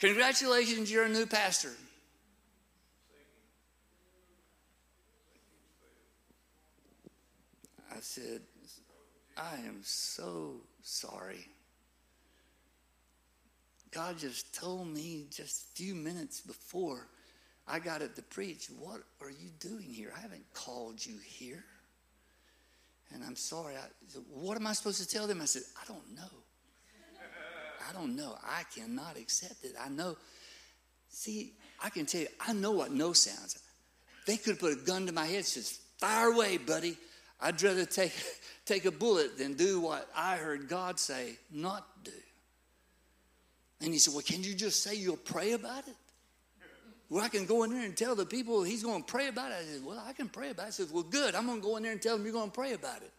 Congratulations, 0.00 0.90
you're 0.90 1.04
a 1.04 1.08
new 1.08 1.26
pastor. 1.26 1.72
I 7.96 8.00
said, 8.00 8.42
I 9.38 9.56
am 9.66 9.80
so 9.82 10.56
sorry. 10.82 11.46
God 13.90 14.18
just 14.18 14.54
told 14.54 14.88
me 14.88 15.26
just 15.30 15.62
a 15.62 15.76
few 15.76 15.94
minutes 15.94 16.40
before 16.42 17.06
I 17.66 17.78
got 17.78 18.02
up 18.02 18.14
to 18.16 18.22
preach, 18.22 18.68
What 18.78 19.00
are 19.22 19.30
you 19.30 19.48
doing 19.58 19.88
here? 19.88 20.12
I 20.16 20.20
haven't 20.20 20.44
called 20.52 21.04
you 21.04 21.16
here. 21.24 21.64
And 23.14 23.24
I'm 23.24 23.36
sorry. 23.36 23.76
I 23.76 24.18
What 24.30 24.56
am 24.56 24.66
I 24.66 24.74
supposed 24.74 25.00
to 25.00 25.08
tell 25.08 25.26
them? 25.26 25.40
I 25.40 25.46
said, 25.46 25.62
I 25.80 25.86
don't 25.86 26.14
know. 26.14 26.30
I 27.88 27.92
don't 27.92 28.14
know. 28.16 28.36
I 28.44 28.64
cannot 28.74 29.16
accept 29.16 29.64
it. 29.64 29.72
I 29.80 29.88
know. 29.88 30.16
See, 31.08 31.52
I 31.82 31.88
can 31.88 32.04
tell 32.04 32.22
you, 32.22 32.28
I 32.40 32.52
know 32.52 32.72
what 32.72 32.90
no 32.90 33.12
sounds. 33.12 33.58
They 34.26 34.36
could 34.36 34.54
have 34.54 34.60
put 34.60 34.72
a 34.72 34.84
gun 34.84 35.06
to 35.06 35.12
my 35.12 35.24
head 35.24 35.36
and 35.36 35.44
says, 35.46 35.80
Fire 35.98 36.32
away, 36.32 36.58
buddy. 36.58 36.98
I'd 37.40 37.62
rather 37.62 37.84
take, 37.84 38.12
take 38.64 38.84
a 38.84 38.90
bullet 38.90 39.38
than 39.38 39.54
do 39.54 39.80
what 39.80 40.08
I 40.14 40.36
heard 40.36 40.68
God 40.68 40.98
say 40.98 41.36
not 41.50 41.86
do. 42.04 42.10
And 43.80 43.92
he 43.92 43.98
said, 43.98 44.14
Well, 44.14 44.22
can 44.22 44.42
you 44.42 44.54
just 44.54 44.82
say 44.82 44.94
you'll 44.94 45.16
pray 45.16 45.52
about 45.52 45.86
it? 45.86 45.94
Well, 47.08 47.22
I 47.22 47.28
can 47.28 47.46
go 47.46 47.62
in 47.62 47.70
there 47.70 47.84
and 47.84 47.96
tell 47.96 48.16
the 48.16 48.26
people 48.26 48.64
he's 48.64 48.82
going 48.82 49.04
to 49.04 49.06
pray 49.06 49.28
about 49.28 49.52
it. 49.52 49.58
I 49.60 49.64
said, 49.64 49.84
Well, 49.84 50.02
I 50.04 50.12
can 50.12 50.28
pray 50.28 50.50
about 50.50 50.64
it. 50.64 50.66
He 50.66 50.72
said, 50.72 50.86
Well, 50.92 51.02
good. 51.02 51.34
I'm 51.34 51.46
going 51.46 51.60
to 51.60 51.66
go 51.66 51.76
in 51.76 51.82
there 51.82 51.92
and 51.92 52.00
tell 52.02 52.16
them 52.16 52.24
you're 52.24 52.32
going 52.32 52.50
to 52.50 52.54
pray 52.54 52.72
about 52.72 53.02
it. 53.02 53.12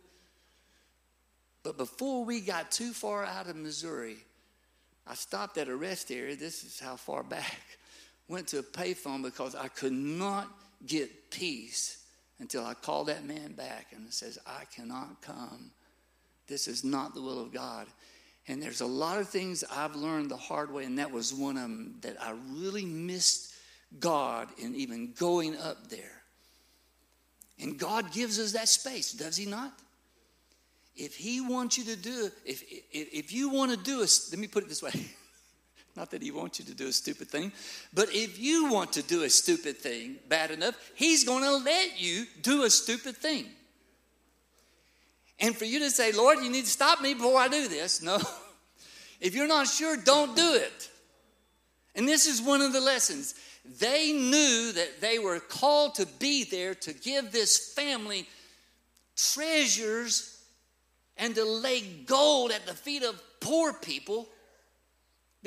But 1.63 1.77
before 1.77 2.25
we 2.25 2.41
got 2.41 2.71
too 2.71 2.91
far 2.91 3.23
out 3.25 3.47
of 3.47 3.56
Missouri, 3.56 4.17
I 5.06 5.15
stopped 5.15 5.58
at 5.58 5.67
a 5.67 5.75
rest 5.75 6.12
area. 6.12 6.36
This 6.36 6.63
is 6.63 6.80
how 6.80 6.95
far 6.95 7.23
back. 7.38 7.60
Went 8.27 8.47
to 8.47 8.60
a 8.60 8.63
payphone 8.63 9.21
because 9.21 9.56
I 9.56 9.67
could 9.67 9.93
not 9.93 10.49
get 10.86 11.30
peace 11.30 11.97
until 12.39 12.65
I 12.65 12.73
called 12.73 13.08
that 13.08 13.26
man 13.26 13.54
back 13.54 13.88
and 13.95 14.12
says, 14.13 14.38
I 14.45 14.63
cannot 14.76 15.21
come. 15.21 15.71
This 16.47 16.67
is 16.67 16.84
not 16.84 17.13
the 17.13 17.21
will 17.21 17.41
of 17.41 17.52
God. 17.52 17.88
And 18.47 18.62
there's 18.62 18.82
a 18.82 18.86
lot 18.86 19.19
of 19.19 19.28
things 19.28 19.63
I've 19.71 19.95
learned 19.95 20.32
the 20.32 20.38
hard 20.38 20.71
way, 20.71 20.86
and 20.86 21.00
that 21.00 21.12
was 21.12 21.34
one 21.34 21.58
of 21.58 21.63
them 21.63 21.95
that 22.02 22.21
I 22.21 22.34
really 22.50 22.86
missed 22.86 23.54
God 24.00 24.47
in 24.58 24.76
even 24.76 25.13
going 25.17 25.58
up 25.58 25.89
there. 25.89 26.21
And 27.60 27.78
God 27.78 28.12
gives 28.12 28.39
us 28.39 28.54
that 28.54 28.69
space, 28.69 29.12
does 29.12 29.36
He 29.36 29.45
not? 29.45 29.73
If 30.95 31.15
He 31.15 31.41
wants 31.41 31.78
you 31.78 31.84
to 31.86 31.95
do, 31.95 32.30
if, 32.45 32.62
if, 32.63 33.13
if 33.13 33.34
you 33.34 33.50
want 33.50 33.71
to 33.71 33.78
do 33.78 34.02
it, 34.02 34.12
let 34.32 34.39
me 34.39 34.47
put 34.47 34.63
it 34.63 34.69
this 34.69 34.82
way 34.82 34.91
Not 35.98 36.12
that 36.12 36.22
he 36.22 36.30
wants 36.30 36.60
you 36.60 36.66
to 36.66 36.76
do 36.76 36.88
a 36.88 36.94
stupid 36.94 37.28
thing, 37.28 37.52
but 37.92 38.10
if 38.14 38.38
you 38.38 38.72
want 38.72 38.94
to 38.94 39.02
do 39.02 39.24
a 39.24 39.30
stupid 39.32 39.80
thing 39.80 40.18
bad 40.30 40.52
enough, 40.52 40.76
he's 40.94 41.24
going 41.24 41.42
to 41.42 41.58
let 41.58 42.00
you 42.00 42.26
do 42.44 42.66
a 42.66 42.70
stupid 42.70 43.18
thing. 43.18 43.48
And 45.40 45.56
for 45.56 45.66
you 45.66 45.80
to 45.80 45.90
say, 45.90 46.12
Lord, 46.12 46.38
you 46.44 46.52
need 46.52 46.66
to 46.66 46.70
stop 46.70 47.02
me 47.02 47.16
before 47.16 47.40
I 47.40 47.48
do 47.48 47.68
this. 47.68 48.02
No. 48.02 48.20
If 49.20 49.34
you're 49.34 49.48
not 49.48 49.66
sure, 49.66 49.98
don't 49.98 50.36
do 50.36 50.54
it. 50.54 50.92
And 51.96 52.08
this 52.08 52.28
is 52.28 52.40
one 52.40 52.62
of 52.62 52.72
the 52.72 52.80
lessons. 52.80 53.34
They 53.80 54.14
knew 54.14 54.72
that 54.74 55.02
they 55.02 55.18
were 55.18 55.40
called 55.40 55.96
to 55.96 56.06
be 56.20 56.44
there 56.44 56.76
to 56.76 56.94
give 56.94 57.32
this 57.32 57.74
family 57.74 58.28
treasures 59.16 60.40
and 61.18 61.34
to 61.34 61.44
lay 61.44 61.82
gold 62.06 62.52
at 62.52 62.68
the 62.68 62.76
feet 62.76 63.02
of 63.02 63.20
poor 63.40 63.74
people 63.74 64.30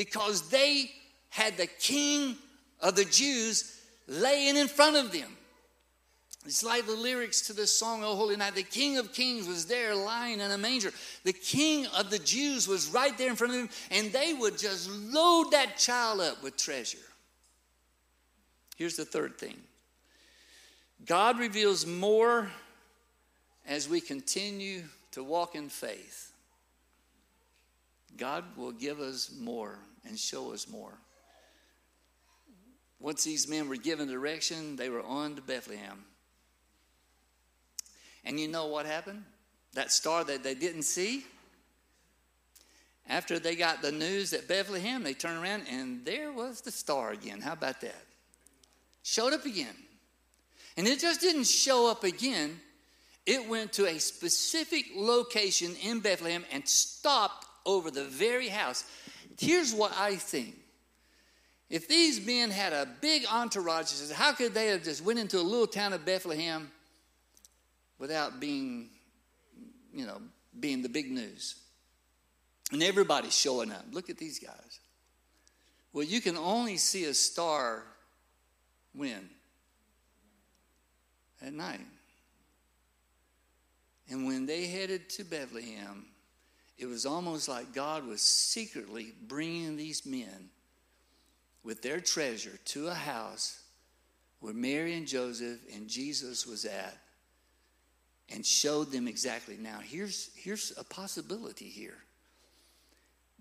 because 0.01 0.49
they 0.49 0.91
had 1.29 1.59
the 1.59 1.67
king 1.67 2.35
of 2.81 2.97
the 2.97 3.05
Jews 3.05 3.79
laying 4.09 4.57
in 4.57 4.67
front 4.67 4.97
of 4.97 5.13
them. 5.13 5.37
It's 6.47 6.65
like 6.65 6.87
the 6.87 6.95
lyrics 6.95 7.43
to 7.49 7.53
this 7.53 7.71
song, 7.77 8.03
Oh 8.03 8.17
Holy 8.17 8.35
Night. 8.35 8.55
The 8.55 8.63
King 8.63 8.97
of 8.97 9.13
Kings 9.13 9.47
was 9.47 9.67
there 9.67 9.95
lying 9.95 10.41
in 10.41 10.51
a 10.53 10.57
manger. 10.57 10.91
The 11.25 11.35
King 11.35 11.87
of 11.89 12.09
the 12.09 12.19
Jews 12.19 12.67
was 12.67 12.89
right 12.89 13.17
there 13.19 13.29
in 13.29 13.37
front 13.37 13.53
of 13.53 13.59
them, 13.59 13.69
and 13.91 14.11
they 14.11 14.33
would 14.33 14.57
just 14.57 14.91
load 14.91 15.51
that 15.51 15.77
child 15.77 16.23
up 16.23 16.43
with 16.43 16.57
treasure. 16.57 16.97
Here's 18.79 18.97
the 18.97 19.05
third 19.05 19.37
thing 19.37 19.59
God 21.05 21.39
reveals 21.39 21.85
more 21.85 22.51
as 23.67 23.87
we 23.87 24.01
continue 24.01 24.85
to 25.13 25.23
walk 25.23 25.55
in 25.55 25.69
faith. 25.69 26.33
God 28.17 28.45
will 28.57 28.73
give 28.73 28.99
us 28.99 29.31
more 29.39 29.79
and 30.07 30.19
show 30.19 30.53
us 30.53 30.69
more. 30.69 30.93
Once 32.99 33.25
these 33.25 33.49
men 33.49 33.69
were 33.69 33.77
given 33.77 34.09
direction, 34.09 34.77
they 34.77 34.89
were 34.89 35.03
on 35.03 35.35
to 35.37 35.43
Bethlehem. 35.43 36.05
And 38.25 38.39
you 38.39 38.49
know 38.49 38.67
what 38.67 38.87
happened? 38.87 39.25
That 39.75 39.91
star 39.91 40.25
that 40.25 40.43
they 40.43 40.55
didn't 40.55 40.83
see, 40.83 41.25
after 43.09 43.39
they 43.39 43.57
got 43.57 43.83
the 43.83 43.91
news 43.91 44.33
at 44.33 44.47
Bethlehem, 44.47 45.03
they 45.03 45.15
turned 45.15 45.43
around 45.43 45.65
and 45.69 46.05
there 46.05 46.33
was 46.33 46.61
the 46.61 46.71
star 46.71 47.11
again. 47.11 47.41
How 47.41 47.55
about 47.55 47.81
that? 47.81 48.05
Showed 49.03 49.33
up 49.33 49.45
again. 49.47 49.75
And 50.77 50.87
it 50.87 51.01
just 51.01 51.21
didn't 51.21 51.47
show 51.47 51.91
up 51.91 52.05
again, 52.05 52.61
it 53.27 53.49
went 53.49 53.73
to 53.75 53.87
a 53.87 53.99
specific 53.99 54.87
location 54.95 55.75
in 55.83 56.01
Bethlehem 56.01 56.45
and 56.53 56.67
stopped 56.69 57.47
over 57.67 57.91
the 57.91 58.05
very 58.05 58.49
house. 58.49 58.85
Here's 59.39 59.73
what 59.75 59.93
I 59.97 60.17
think. 60.17 60.57
If 61.69 61.87
these 61.87 62.25
men 62.27 62.51
had 62.51 62.73
a 62.73 62.89
big 63.01 63.25
entourage, 63.31 63.93
how 64.13 64.33
could 64.33 64.55
they 64.55 64.69
have 64.69 64.83
just 64.83 65.05
went 65.05 65.19
into 65.19 65.39
a 65.39 65.43
little 65.43 65.67
town 65.67 65.93
of 65.93 66.05
Bethlehem 66.05 66.71
without 68.01 68.41
being, 68.41 68.89
you 69.95 70.07
know, 70.07 70.21
being 70.59 70.83
the 70.83 70.89
big 70.89 71.13
news. 71.13 71.55
And 72.73 72.83
everybody's 72.83 73.37
showing 73.37 73.71
up. 73.71 73.85
Look 73.93 74.11
at 74.11 74.19
these 74.19 74.39
guys. 74.41 74.81
Well, 75.93 76.05
you 76.05 76.21
can 76.21 76.37
only 76.37 76.77
see 76.77 77.05
a 77.05 77.15
star 77.15 77.85
when? 78.95 79.29
At 81.43 81.53
night. 81.53 81.87
And 84.09 84.27
when 84.27 84.47
they 84.47 84.67
headed 84.67 85.09
to 85.11 85.25
Bethlehem, 85.25 86.07
it 86.81 86.89
was 86.89 87.05
almost 87.05 87.47
like 87.47 87.75
God 87.75 88.07
was 88.07 88.23
secretly 88.23 89.13
bringing 89.29 89.77
these 89.77 90.07
men 90.07 90.49
with 91.63 91.83
their 91.83 92.01
treasure 92.01 92.59
to 92.65 92.89
a 92.89 92.95
house 92.95 93.61
where 94.41 94.55
Mary 94.55 94.95
and 94.95 95.07
Joseph 95.07 95.61
and 95.75 95.89
Jesus 95.89 96.47
was 96.47 96.65
at 96.65 96.97
and 98.31 98.47
showed 98.47 98.91
them 98.91 99.07
exactly. 99.07 99.59
Now, 99.61 99.81
here's, 99.83 100.31
here's 100.35 100.73
a 100.79 100.85
possibility 100.85 101.67
here. 101.67 101.99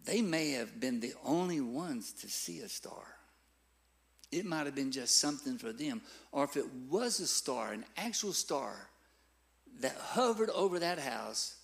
They 0.04 0.22
may 0.22 0.52
have 0.52 0.82
been 0.82 1.00
the 1.00 1.14
only 1.24 1.62
ones 1.62 2.12
to 2.22 2.28
see 2.28 2.60
a 2.60 2.68
star. 2.68 3.16
It 4.34 4.46
might 4.46 4.66
have 4.66 4.76
been 4.76 4.92
just 4.92 5.18
something 5.18 5.58
for 5.58 5.72
them. 5.72 6.02
Or 6.34 6.44
if 6.44 6.58
it 6.58 6.66
was 6.90 7.22
a 7.22 7.28
star, 7.28 7.72
an 7.72 7.86
actual 7.96 8.34
star 8.34 8.90
that 9.80 9.96
hovered 9.96 10.50
over 10.50 10.80
that 10.80 11.00
house 11.00 11.56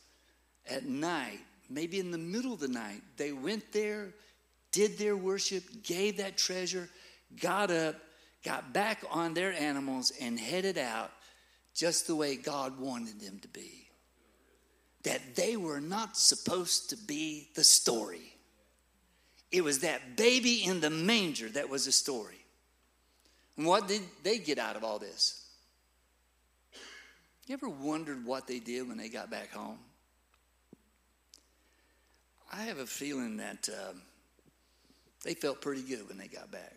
at 0.70 0.86
night, 0.86 1.40
maybe 1.70 2.00
in 2.00 2.12
the 2.12 2.18
middle 2.18 2.54
of 2.54 2.60
the 2.60 2.68
night, 2.68 3.02
they 3.18 3.32
went 3.32 3.72
there, 3.72 4.14
did 4.72 4.98
their 4.98 5.16
worship, 5.16 5.64
gave 5.84 6.18
that 6.18 6.38
treasure, 6.38 6.90
got 7.40 7.72
up, 7.72 7.96
got 8.44 8.74
back 8.74 9.04
on 9.12 9.34
their 9.34 9.54
animals, 9.54 10.12
and 10.22 10.40
headed 10.40 10.78
out 10.78 11.12
just 11.74 12.08
the 12.08 12.16
way 12.16 12.36
God 12.36 12.80
wanted 12.80 13.20
them 13.20 13.40
to 13.40 13.48
be. 13.48 13.88
That 15.04 15.36
they 15.36 15.58
were 15.58 15.82
not 15.82 16.18
supposed 16.18 16.90
to 16.92 16.98
be 16.98 17.50
the 17.56 17.64
story. 17.64 18.34
It 19.52 19.64
was 19.64 19.80
that 19.80 20.18
baby 20.18 20.64
in 20.64 20.82
the 20.82 20.90
manger 20.90 21.50
that 21.50 21.70
was 21.70 21.86
the 21.86 21.92
story. 21.92 22.44
And 23.58 23.66
what 23.66 23.88
did 23.88 24.02
they 24.24 24.40
get 24.40 24.58
out 24.58 24.76
of 24.76 24.84
all 24.84 25.00
this? 25.00 25.46
You 27.48 27.54
ever 27.54 27.70
wondered 27.70 28.26
what 28.26 28.48
they 28.48 28.60
did 28.60 28.88
when 28.88 28.98
they 28.98 29.10
got 29.10 29.30
back 29.30 29.52
home? 29.52 29.78
I 32.52 32.64
have 32.64 32.78
a 32.78 32.86
feeling 32.86 33.38
that 33.38 33.70
uh, 33.70 33.94
they 35.24 35.34
felt 35.34 35.62
pretty 35.62 35.82
good 35.82 36.08
when 36.08 36.18
they 36.18 36.28
got 36.28 36.52
back. 36.52 36.76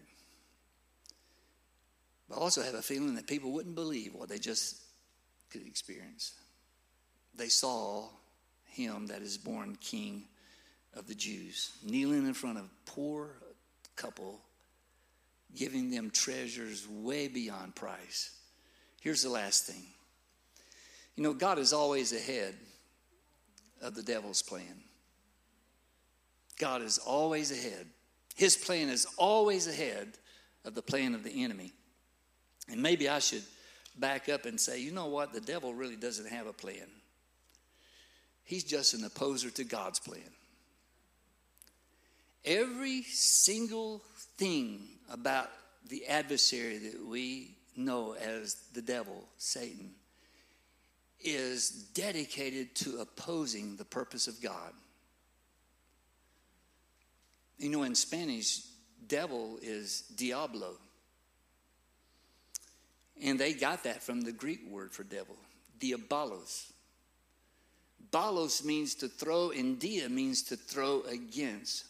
But 2.29 2.37
I 2.37 2.41
also 2.41 2.63
have 2.63 2.75
a 2.75 2.83
feeling 2.83 3.15
that 3.15 3.27
people 3.27 3.53
wouldn't 3.53 3.75
believe 3.75 4.15
what 4.15 4.29
they 4.29 4.39
just 4.39 4.77
could 5.51 5.67
experience. 5.67 6.35
They 7.37 7.49
saw 7.49 8.09
him 8.67 9.07
that 9.07 9.23
is 9.23 9.39
born 9.39 9.77
king 9.81 10.25
of 10.95 11.07
the 11.07 11.15
Jews, 11.15 11.73
kneeling 11.85 12.27
in 12.27 12.35
front 12.35 12.59
of 12.59 12.65
a 12.65 12.91
poor 12.91 13.31
couple, 13.97 14.41
giving 15.55 15.91
them 15.91 16.11
treasures 16.11 16.87
way 16.89 17.29
beyond 17.29 17.75
price. 17.75 18.31
Here's 19.01 19.23
the 19.23 19.31
last 19.31 19.67
thing. 19.67 19.83
You 21.17 21.23
know, 21.23 21.35
God 21.35 21.59
is 21.59 21.73
always 21.73 22.13
ahead 22.13 22.55
of 23.81 23.95
the 23.95 24.03
devil's 24.03 24.43
plan. 24.43 24.83
God 26.59 26.83
is 26.83 26.99
always 26.99 27.51
ahead. 27.51 27.87
His 28.35 28.57
plan 28.57 28.89
is 28.89 29.07
always 29.17 29.67
ahead 29.67 30.09
of 30.65 30.75
the 30.75 30.83
plan 30.83 31.15
of 31.15 31.25
the 31.25 31.45
enemy. 31.45 31.73
And 32.71 32.83
maybe 32.83 33.09
I 33.09 33.19
should 33.19 33.43
back 33.97 34.29
up 34.29 34.45
and 34.45 34.61
say, 34.61 34.81
you 34.81 34.93
know 34.93 35.07
what? 35.07 35.33
The 35.33 35.41
devil 35.41 35.75
really 35.75 35.97
doesn't 35.97 36.29
have 36.29 36.47
a 36.47 36.53
plan. 36.53 36.87
He's 38.45 38.65
just 38.65 38.95
an 38.95 39.05
opposer 39.05 39.51
to 39.51 39.65
God's 39.65 39.99
plan. 39.99 40.21
Every 42.45 43.03
single 43.03 44.03
thing 44.37 44.83
about 45.11 45.51
the 45.89 46.07
adversary 46.07 46.79
that 46.79 47.07
we 47.07 47.57
know 47.77 48.15
as 48.15 48.57
the 48.75 48.83
devil, 48.83 49.25
Satan, 49.39 49.91
is 51.21 51.71
dedicated 51.95 52.75
to 52.77 52.99
opposing 52.99 53.77
the 53.77 53.85
purpose 53.85 54.29
of 54.29 54.41
God. 54.41 54.73
You 57.59 57.71
know, 57.71 57.83
in 57.83 57.95
Spanish, 57.95 58.61
devil 59.07 59.59
is 59.61 60.03
diablo. 60.17 60.75
And 63.23 63.39
they 63.39 63.53
got 63.53 63.85
that 63.85 64.03
from 64.03 64.21
the 64.21 64.33
Greek 64.33 64.61
word 64.71 64.93
for 64.93 65.03
devil, 65.03 65.37
diabolos. 65.81 66.71
Balos 68.13 68.65
means 68.65 68.95
to 68.97 69.09
throw, 69.09 69.51
and 69.51 69.79
dia 69.79 70.09
means 70.09 70.43
to 70.45 70.57
throw 70.57 71.03
against. 71.03 71.85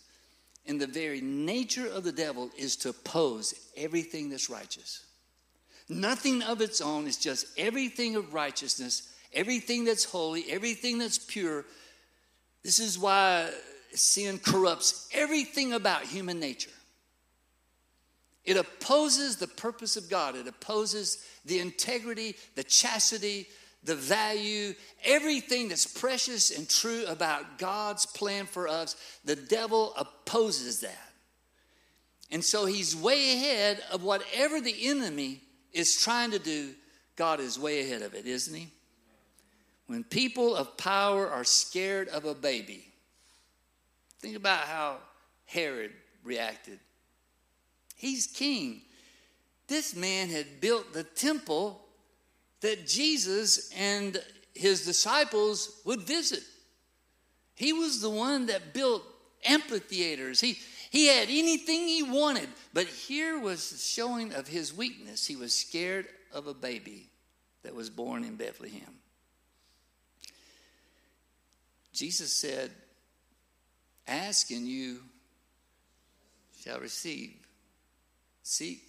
And 0.67 0.81
the 0.81 0.87
very 0.87 1.21
nature 1.21 1.87
of 1.87 2.03
the 2.05 2.13
devil 2.13 2.51
is 2.57 2.77
to 2.77 2.91
oppose 2.91 3.55
everything 3.77 4.31
that's 4.31 4.51
righteous. 4.51 5.05
Nothing 5.89 6.43
of 6.43 6.61
its 6.61 6.81
own, 6.81 7.07
it's 7.07 7.17
just 7.17 7.47
everything 7.57 8.17
of 8.17 8.35
righteousness, 8.35 9.15
everything 9.33 9.85
that's 9.85 10.05
holy, 10.05 10.51
everything 10.51 10.99
that's 10.99 11.19
pure. 11.19 11.65
This 12.63 12.79
is 12.79 12.99
why 12.99 13.51
sin 13.99 14.39
corrupts 14.39 15.09
everything 15.13 15.73
about 15.73 16.03
human 16.03 16.41
nature. 16.41 16.71
It 18.45 18.57
opposes 18.57 19.37
the 19.37 19.47
purpose 19.47 19.97
of 19.97 20.09
God. 20.09 20.35
It 20.35 20.49
opposes 20.49 21.19
the 21.45 21.59
integrity, 21.59 22.35
the 22.55 22.65
chastity, 22.65 23.47
the 23.85 23.95
value, 23.95 24.75
everything 25.05 25.69
that's 25.69 25.87
precious 25.87 26.57
and 26.57 26.69
true 26.69 27.05
about 27.07 27.59
God's 27.59 28.07
plan 28.07 28.47
for 28.47 28.67
us. 28.67 28.97
The 29.25 29.37
devil 29.37 29.93
opposes 29.97 30.81
that. 30.81 31.13
And 32.31 32.45
so 32.45 32.67
he's 32.67 32.97
way 32.97 33.35
ahead 33.35 33.83
of 33.93 34.03
whatever 34.03 34.61
the 34.61 34.89
enemy 34.89 35.43
is 35.73 36.01
trying 36.01 36.31
to 36.33 36.39
do. 36.39 36.75
God 37.17 37.41
is 37.41 37.59
way 37.59 37.81
ahead 37.81 38.03
of 38.03 38.15
it, 38.15 38.27
isn't 38.27 38.55
he? 38.55 38.69
When 39.87 40.05
people 40.05 40.55
of 40.55 40.77
power 40.77 41.29
are 41.29 41.45
scared 41.45 42.09
of 42.09 42.25
a 42.25 42.35
baby, 42.35 42.88
think 44.21 44.37
about 44.37 44.65
how 44.65 44.99
Herod 45.47 45.93
reacted. 46.25 46.79
He's 47.97 48.27
king. 48.27 48.83
This 49.67 49.95
man 49.95 50.29
had 50.29 50.61
built 50.61 50.93
the 50.93 51.05
temple 51.05 51.81
that 52.61 52.87
Jesus 52.87 53.71
and 53.77 54.21
his 54.55 54.85
disciples 54.85 55.81
would 55.85 56.01
visit. 56.01 56.43
He 57.55 57.73
was 57.73 58.01
the 58.01 58.11
one 58.11 58.47
that 58.47 58.73
built 58.73 59.03
amphitheaters. 59.45 60.41
He, 60.41 60.59
he 60.91 61.07
had 61.07 61.29
anything 61.29 61.87
he 61.87 62.03
wanted. 62.03 62.49
But 62.73 62.87
here 62.87 63.39
was 63.39 63.71
the 63.71 63.79
showing 63.79 64.33
of 64.33 64.49
his 64.49 64.73
weakness. 64.73 65.27
He 65.27 65.37
was 65.37 65.53
scared 65.53 66.07
of 66.33 66.47
a 66.47 66.55
baby 66.55 67.11
that 67.63 67.75
was 67.75 67.91
born 67.91 68.25
in 68.25 68.37
Bethlehem. 68.37 68.95
Jesus 71.93 72.33
said, 72.33 72.71
Ask 74.09 74.51
and 74.51 74.67
you 74.67 75.01
shall 76.63 76.81
receive. 76.81 77.37
Seek 78.43 78.89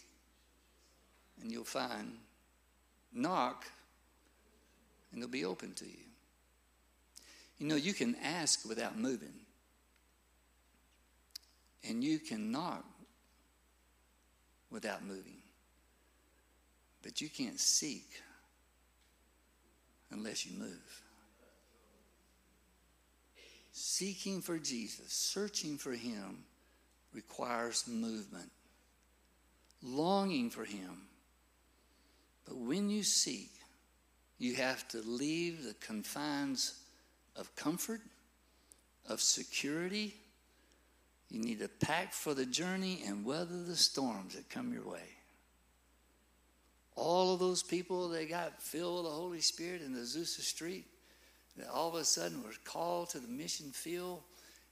and 1.42 1.52
you'll 1.52 1.66
find. 1.66 2.14
Knock 3.14 3.66
and 5.12 5.22
it'll 5.22 5.32
be 5.32 5.46
open 5.46 5.74
to 5.74 5.86
you. 5.86 6.06
You 7.58 7.68
know, 7.68 7.76
you 7.76 7.94
can 7.94 8.16
ask 8.24 8.68
without 8.68 8.98
moving, 8.98 9.34
and 11.84 12.02
you 12.04 12.20
can 12.20 12.52
knock 12.52 12.86
without 14.72 15.04
moving, 15.04 15.42
but 17.04 17.20
you 17.20 17.30
can't 17.30 17.60
seek 17.60 18.22
unless 20.12 20.46
you 20.46 20.58
move. 20.58 21.04
Seeking 23.82 24.42
for 24.42 24.60
Jesus, 24.60 25.14
searching 25.14 25.78
for 25.78 25.94
Him, 25.94 26.44
requires 27.14 27.88
movement. 27.88 28.52
Longing 29.82 30.50
for 30.50 30.66
Him. 30.66 31.04
But 32.46 32.58
when 32.58 32.90
you 32.90 33.04
seek, 33.04 33.52
you 34.38 34.56
have 34.56 34.86
to 34.90 34.98
leave 34.98 35.64
the 35.64 35.76
confines 35.76 36.74
of 37.38 37.56
comfort, 37.56 38.02
of 39.08 39.22
security. 39.22 40.14
You 41.30 41.40
need 41.40 41.60
to 41.60 41.70
pack 41.70 42.12
for 42.12 42.34
the 42.34 42.46
journey 42.46 43.02
and 43.08 43.24
weather 43.24 43.64
the 43.64 43.78
storms 43.78 44.36
that 44.36 44.50
come 44.50 44.74
your 44.74 44.86
way. 44.86 45.08
All 46.98 47.34
of 47.34 47.40
those 47.40 47.64
people 47.64 48.10
that 48.10 48.28
got 48.28 48.62
filled 48.62 49.06
with 49.06 49.14
the 49.14 49.18
Holy 49.18 49.40
Spirit 49.40 49.82
in 49.82 49.94
the 49.94 50.02
Azusa 50.02 50.42
Street, 50.42 50.86
that 51.60 51.70
all 51.70 51.90
of 51.90 51.96
a 51.96 52.04
sudden 52.04 52.44
were 52.44 52.54
called 52.64 53.10
to 53.12 53.20
the 53.20 53.28
mission 53.28 53.72
field, 53.72 54.22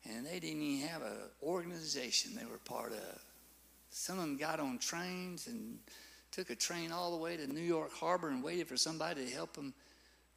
and 0.06 0.26
they 0.26 0.40
didn't 0.40 0.62
even 0.62 0.88
have 0.88 1.02
an 1.02 1.18
organization 1.44 2.36
they 2.36 2.46
were 2.46 2.60
part 2.60 2.92
of. 2.92 3.22
Some 3.90 4.20
of 4.20 4.26
them 4.26 4.38
got 4.38 4.60
on 4.60 4.78
trains 4.80 5.48
and 5.48 5.80
took 6.32 6.50
a 6.50 6.56
train 6.56 6.92
all 6.92 7.12
the 7.12 7.18
way 7.18 7.38
to 7.38 7.48
New 7.48 7.62
York 7.62 7.92
Harbor 7.94 8.30
and 8.30 8.44
waited 8.44 8.68
for 8.68 8.78
somebody 8.78 9.26
to 9.26 9.32
help 9.32 9.54
them 9.54 9.74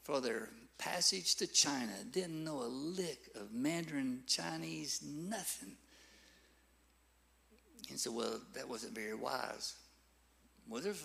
for 0.02 0.20
their 0.20 0.48
passage 0.78 1.34
to 1.36 1.46
China. 1.46 1.92
Didn't 2.10 2.42
know 2.42 2.62
a 2.62 2.70
lick 2.70 3.18
of 3.34 3.52
Mandarin 3.52 4.22
Chinese, 4.26 5.02
nothing. 5.04 5.76
And 7.90 7.98
so, 7.98 8.12
well, 8.12 8.40
that 8.54 8.68
wasn't 8.68 8.94
very 8.94 9.14
wise. 9.14 9.74
Well, 10.68 10.80
there's 10.80 11.02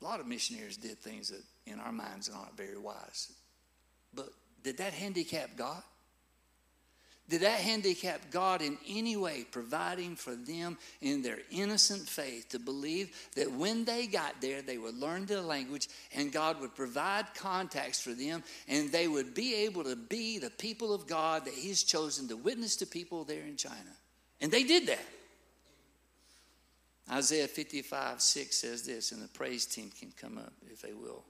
a 0.00 0.04
lot 0.04 0.20
of 0.20 0.26
missionaries 0.26 0.76
did 0.76 0.98
things 0.98 1.28
that 1.28 1.42
in 1.66 1.78
our 1.78 1.92
minds 1.92 2.30
aren't 2.34 2.56
very 2.56 2.78
wise. 2.78 3.32
But 4.14 4.30
did 4.62 4.78
that 4.78 4.92
handicap 4.92 5.50
God? 5.56 5.82
Did 7.28 7.42
that 7.42 7.60
handicap 7.60 8.30
God 8.30 8.60
in 8.60 8.76
any 8.86 9.16
way, 9.16 9.46
providing 9.50 10.16
for 10.16 10.34
them 10.34 10.76
in 11.00 11.22
their 11.22 11.38
innocent 11.50 12.06
faith 12.06 12.50
to 12.50 12.58
believe 12.58 13.16
that 13.36 13.50
when 13.50 13.84
they 13.86 14.06
got 14.06 14.40
there, 14.40 14.60
they 14.60 14.76
would 14.76 14.96
learn 14.96 15.24
the 15.24 15.40
language 15.40 15.88
and 16.14 16.32
God 16.32 16.60
would 16.60 16.74
provide 16.74 17.32
contacts 17.34 18.00
for 18.00 18.12
them 18.12 18.42
and 18.68 18.90
they 18.90 19.08
would 19.08 19.34
be 19.34 19.54
able 19.64 19.84
to 19.84 19.96
be 19.96 20.38
the 20.38 20.50
people 20.50 20.92
of 20.92 21.06
God 21.06 21.46
that 21.46 21.54
He's 21.54 21.84
chosen 21.84 22.28
to 22.28 22.36
witness 22.36 22.76
to 22.76 22.86
people 22.86 23.24
there 23.24 23.44
in 23.44 23.56
China? 23.56 23.96
And 24.40 24.52
they 24.52 24.64
did 24.64 24.88
that. 24.88 25.06
Isaiah 27.10 27.48
55 27.48 28.20
6 28.20 28.56
says 28.56 28.82
this, 28.82 29.12
and 29.12 29.22
the 29.22 29.28
praise 29.28 29.64
team 29.64 29.90
can 29.98 30.12
come 30.20 30.38
up 30.38 30.52
if 30.70 30.82
they 30.82 30.92
will. 30.92 31.24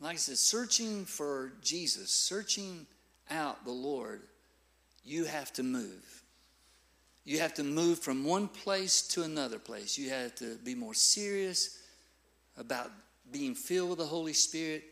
Like 0.00 0.14
I 0.14 0.16
said, 0.16 0.38
searching 0.38 1.04
for 1.04 1.52
Jesus, 1.62 2.10
searching 2.10 2.86
out 3.30 3.64
the 3.64 3.70
Lord, 3.70 4.22
you 5.04 5.24
have 5.24 5.52
to 5.54 5.62
move. 5.62 6.22
You 7.24 7.40
have 7.40 7.54
to 7.54 7.64
move 7.64 7.98
from 7.98 8.24
one 8.24 8.48
place 8.48 9.02
to 9.08 9.22
another 9.22 9.58
place. 9.58 9.98
You 9.98 10.10
have 10.10 10.34
to 10.36 10.56
be 10.56 10.74
more 10.74 10.94
serious 10.94 11.78
about 12.56 12.90
being 13.30 13.54
filled 13.54 13.90
with 13.90 13.98
the 13.98 14.06
Holy 14.06 14.32
Spirit. 14.32 14.84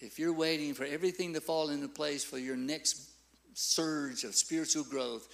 If 0.00 0.18
you're 0.18 0.32
waiting 0.32 0.74
for 0.74 0.84
everything 0.84 1.34
to 1.34 1.40
fall 1.40 1.68
into 1.68 1.88
place 1.88 2.24
for 2.24 2.38
your 2.38 2.56
next 2.56 3.10
surge 3.52 4.24
of 4.24 4.34
spiritual 4.34 4.84
growth, 4.84 5.28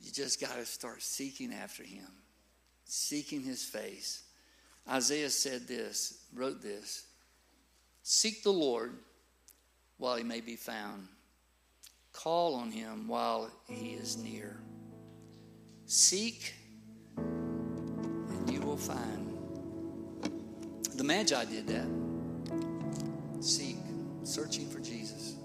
you 0.00 0.12
just 0.12 0.40
got 0.40 0.54
to 0.54 0.66
start 0.66 1.02
seeking 1.02 1.52
after 1.52 1.82
Him, 1.82 2.06
seeking 2.84 3.42
His 3.42 3.64
face. 3.64 4.22
Isaiah 4.88 5.30
said 5.30 5.66
this, 5.66 6.24
wrote 6.34 6.62
this 6.62 7.07
Seek 8.10 8.42
the 8.42 8.50
Lord 8.50 8.94
while 9.98 10.16
He 10.16 10.24
may 10.24 10.40
be 10.40 10.56
found 10.56 11.08
Call 12.18 12.54
on 12.54 12.72
him 12.72 13.06
while 13.06 13.50
he 13.68 13.90
is 13.90 14.16
near. 14.16 14.56
Seek, 15.86 16.54
and 17.16 18.50
you 18.50 18.60
will 18.60 18.76
find. 18.76 19.38
The 20.96 21.04
Magi 21.04 21.44
did 21.44 21.68
that. 21.68 21.86
Seek, 23.40 23.76
searching 24.24 24.68
for 24.68 24.80
Jesus. 24.80 25.36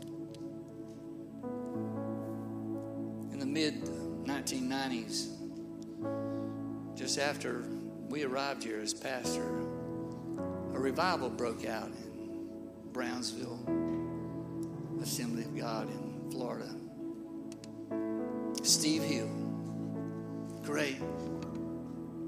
In 3.31 3.37
the 3.39 3.45
mid 3.45 3.83
1990s, 4.25 5.27
just 6.95 7.19
after 7.19 7.65
we 8.09 8.23
arrived 8.23 8.63
here 8.63 8.79
as 8.79 8.95
pastor, 8.95 9.59
a 10.73 10.79
revival 10.79 11.29
broke 11.29 11.65
out 11.65 11.91
Brownsville 12.93 13.59
Assembly 15.01 15.43
of 15.43 15.57
God 15.57 15.89
in 15.89 16.31
Florida. 16.31 16.69
Steve 18.61 19.01
Hill. 19.01 19.29
Great, 20.61 21.01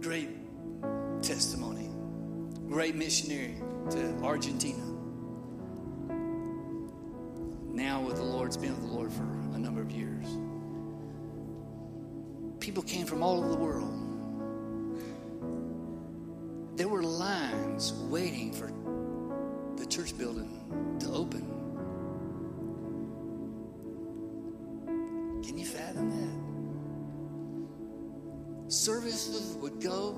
great 0.01 0.29
testimony. 1.21 1.89
Great 2.67 2.95
missionary 2.95 3.55
to 3.91 4.17
Argentina. 4.23 4.83
Now 7.71 8.01
with 8.01 8.15
the 8.15 8.23
Lord's 8.23 8.57
been 8.57 8.71
with 8.71 8.89
the 8.89 8.93
Lord 8.93 9.13
for 9.13 9.23
a 9.53 9.59
number 9.59 9.81
of 9.81 9.91
years. 9.91 10.25
People 12.59 12.81
came 12.81 13.05
from 13.05 13.21
all 13.21 13.37
over 13.37 13.49
the 13.49 13.57
world. 13.57 13.91
There 16.75 16.87
were 16.87 17.03
lines 17.03 17.93
waiting 18.09 18.51
for 18.51 18.71
the 19.85 19.91
church 19.91 20.17
building 20.17 20.49
to 20.99 21.07
open. 21.11 21.41
Can 25.45 25.57
you 25.57 25.65
fathom 25.65 26.09
that? 28.65 28.71
Services 28.71 29.57
would 29.61 29.79
go, 29.81 30.17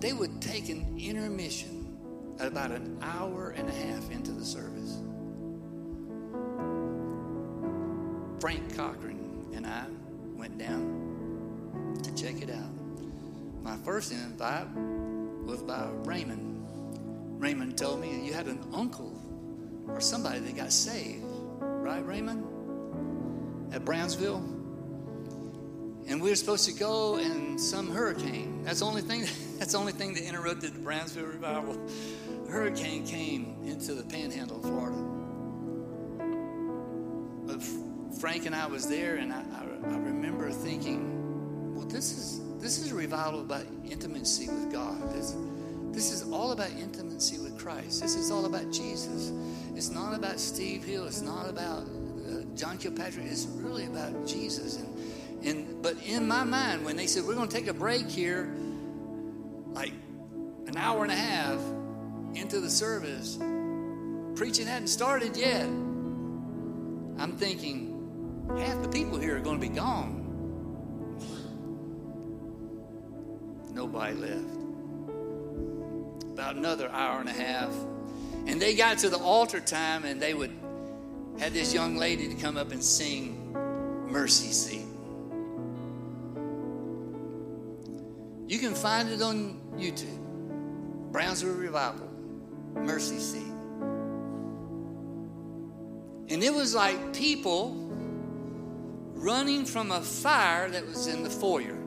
they 0.00 0.12
would 0.12 0.42
take 0.42 0.68
an 0.68 0.96
intermission 0.98 1.96
at 2.40 2.48
about 2.48 2.72
an 2.72 2.98
hour 3.02 3.50
and 3.50 3.68
a 3.68 3.72
half 3.72 4.10
into 4.10 4.32
the 4.32 4.44
service. 4.44 4.98
Frank 8.40 8.76
Cochran 8.76 9.46
and 9.54 9.64
I 9.64 9.84
went 10.36 10.58
down 10.58 12.00
to 12.02 12.12
check 12.16 12.42
it 12.42 12.50
out. 12.50 12.72
My 13.62 13.76
first 13.84 14.10
invite 14.10 14.66
was 15.44 15.62
by 15.62 15.88
Raymond. 16.02 16.53
Raymond 17.44 17.76
told 17.76 18.00
me 18.00 18.24
you 18.24 18.32
had 18.32 18.46
an 18.46 18.58
uncle 18.72 19.12
or 19.86 20.00
somebody 20.00 20.38
that 20.38 20.56
got 20.56 20.72
saved, 20.72 21.26
right, 21.60 22.02
Raymond? 22.06 22.42
At 23.70 23.84
Brownsville? 23.84 24.42
and 26.06 26.22
we 26.22 26.30
were 26.30 26.36
supposed 26.36 26.64
to 26.66 26.72
go 26.72 27.18
in 27.18 27.58
some 27.58 27.90
hurricane. 27.90 28.62
That's 28.64 28.80
the 28.80 28.86
only 28.86 29.02
thing. 29.02 29.26
That's 29.58 29.72
the 29.72 29.78
only 29.78 29.92
thing 29.92 30.14
that 30.14 30.22
interrupted 30.22 30.74
the 30.74 30.78
Brownsville 30.78 31.26
revival. 31.26 31.78
A 32.46 32.50
hurricane 32.50 33.06
came 33.06 33.56
into 33.64 33.94
the 33.94 34.04
Panhandle 34.04 34.56
of 34.56 34.62
Florida. 34.62 34.96
But 37.46 37.62
Frank 38.20 38.46
and 38.46 38.54
I 38.54 38.66
was 38.66 38.86
there, 38.88 39.16
and 39.16 39.32
I, 39.32 39.40
I, 39.40 39.92
I 39.92 39.98
remember 39.98 40.50
thinking, 40.50 41.74
"Well, 41.74 41.86
this 41.86 42.12
is 42.12 42.40
this 42.58 42.78
is 42.78 42.90
a 42.90 42.94
revival 42.94 43.40
about 43.40 43.66
intimacy 43.84 44.48
with 44.48 44.72
God. 44.72 45.14
This, 45.14 45.34
this 45.94 46.10
is 46.10 46.30
all 46.30 46.52
about 46.52 46.70
intimacy 46.70 47.38
with 47.38 47.58
Christ. 47.58 48.02
This 48.02 48.16
is 48.16 48.30
all 48.30 48.44
about 48.44 48.70
Jesus. 48.72 49.32
It's 49.74 49.90
not 49.90 50.14
about 50.14 50.38
Steve 50.38 50.84
Hill. 50.84 51.06
It's 51.06 51.22
not 51.22 51.48
about 51.48 51.82
uh, 51.82 52.44
John 52.54 52.78
Kilpatrick. 52.78 53.26
It's 53.26 53.46
really 53.46 53.86
about 53.86 54.26
Jesus 54.26 54.78
and." 54.78 54.88
And 55.44 55.82
but 55.82 55.96
in 56.06 56.26
my 56.26 56.42
mind, 56.42 56.84
when 56.84 56.96
they 56.96 57.06
said 57.06 57.24
we're 57.24 57.34
going 57.34 57.48
to 57.48 57.54
take 57.54 57.66
a 57.66 57.74
break 57.74 58.08
here, 58.08 58.54
like 59.72 59.92
an 60.66 60.76
hour 60.76 61.02
and 61.02 61.12
a 61.12 61.16
half 61.16 61.60
into 62.34 62.60
the 62.60 62.70
service, 62.70 63.36
preaching 64.36 64.66
hadn't 64.66 64.88
started 64.88 65.36
yet. 65.36 65.66
I'm 67.18 67.36
thinking 67.36 68.48
half 68.56 68.82
the 68.82 68.88
people 68.88 69.18
here 69.18 69.36
are 69.36 69.40
going 69.40 69.60
to 69.60 69.68
be 69.68 69.74
gone. 69.74 70.22
Nobody 73.70 74.14
left. 74.14 74.63
About 76.34 76.56
another 76.56 76.90
hour 76.90 77.20
and 77.20 77.28
a 77.28 77.32
half. 77.32 77.72
And 78.46 78.60
they 78.60 78.74
got 78.74 78.98
to 78.98 79.08
the 79.08 79.18
altar 79.18 79.60
time 79.60 80.04
and 80.04 80.20
they 80.20 80.34
would 80.34 80.50
had 81.38 81.52
this 81.52 81.72
young 81.72 81.96
lady 81.96 82.28
to 82.28 82.34
come 82.34 82.56
up 82.56 82.72
and 82.72 82.82
sing 82.82 83.52
Mercy 84.08 84.52
Seat. 84.52 84.86
You 88.48 88.58
can 88.58 88.74
find 88.74 89.10
it 89.10 89.22
on 89.22 89.60
YouTube. 89.76 91.12
Brownsville 91.12 91.54
Revival, 91.54 92.08
Mercy 92.74 93.20
Seat. 93.20 93.52
And 96.28 96.42
it 96.42 96.52
was 96.52 96.74
like 96.74 97.14
people 97.14 97.76
running 99.14 99.64
from 99.64 99.92
a 99.92 100.00
fire 100.00 100.68
that 100.68 100.84
was 100.84 101.06
in 101.06 101.22
the 101.22 101.30
foyer, 101.30 101.78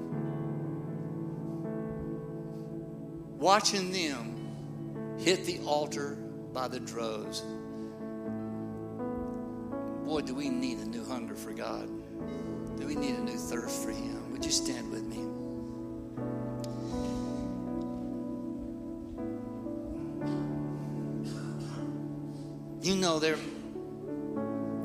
watching 3.37 3.91
them 3.91 4.36
hit 5.19 5.45
the 5.45 5.59
altar 5.65 6.17
by 6.53 6.67
the 6.67 6.79
droves. 6.79 7.43
Boy, 10.05 10.21
do 10.21 10.33
we 10.33 10.49
need 10.49 10.77
a 10.79 10.85
new 10.85 11.03
hunger 11.03 11.35
for 11.35 11.51
God. 11.51 11.89
Do 12.79 12.87
we 12.87 12.95
need 12.95 13.15
a 13.15 13.21
new 13.21 13.37
thirst 13.37 13.83
for 13.83 13.91
Him? 13.91 14.31
Would 14.31 14.45
you 14.45 14.51
stand 14.51 14.89
with 14.91 15.03
me? 15.03 15.17
You 22.81 22.95
know, 22.95 23.19
there, 23.19 23.35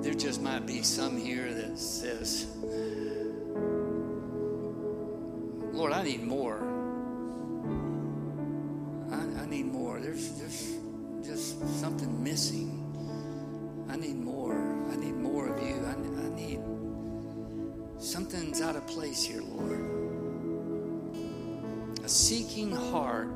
there 0.01 0.15
just 0.15 0.43
might 0.43 0.67
be 0.67 0.83
some 0.83 1.17
here 1.17 1.55
that 1.55 1.79
says, 1.79 2.47
Lord, 5.73 5.93
I 5.93 6.03
need 6.03 6.25
more. 6.25 6.72
Missing. 12.33 12.73
I 13.91 13.97
need 13.97 14.17
more. 14.17 14.57
I 14.91 14.97
need 14.97 15.17
more 15.17 15.49
of 15.49 15.63
you. 15.63 15.85
I, 15.85 15.91
I 15.91 16.31
need 16.35 16.61
something's 17.99 18.63
out 18.63 18.75
of 18.75 18.87
place 18.87 19.23
here, 19.23 19.43
Lord. 19.43 19.81
A 22.03 22.09
seeking 22.09 22.75
heart 22.75 23.29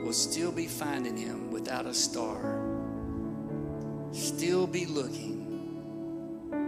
will 0.00 0.12
still 0.12 0.50
be 0.50 0.66
finding 0.66 1.16
him 1.16 1.52
without 1.52 1.86
a 1.86 1.94
star, 1.94 2.60
still 4.10 4.66
be 4.66 4.86
looking 4.86 5.38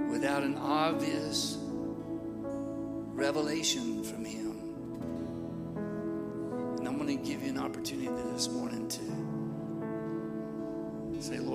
without 0.08 0.44
an 0.44 0.56
obvious 0.56 1.58
revelation 3.16 4.04
from 4.04 4.24
him. 4.24 4.52
And 6.78 6.86
I'm 6.86 6.96
going 6.96 7.18
to 7.18 7.24
give 7.28 7.42
you 7.42 7.48
an 7.48 7.58
opportunity 7.58 8.06
this 8.32 8.48
morning 8.48 8.86
to 8.86 9.35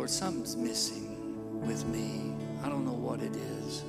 Lord, 0.01 0.09
something's 0.09 0.57
missing 0.57 1.15
with 1.63 1.85
me. 1.85 2.33
I 2.63 2.69
don't 2.69 2.85
know 2.85 2.91
what 2.91 3.21
it 3.21 3.35
is. 3.35 3.83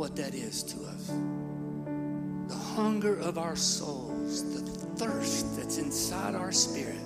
What 0.00 0.16
that 0.16 0.34
is 0.34 0.62
to 0.62 0.82
us? 0.86 1.08
The 2.48 2.54
hunger 2.54 3.20
of 3.20 3.36
our 3.36 3.54
souls, 3.54 4.42
the 4.54 4.62
thirst 4.96 5.58
that's 5.58 5.76
inside 5.76 6.34
our 6.34 6.52
spirit, 6.52 6.96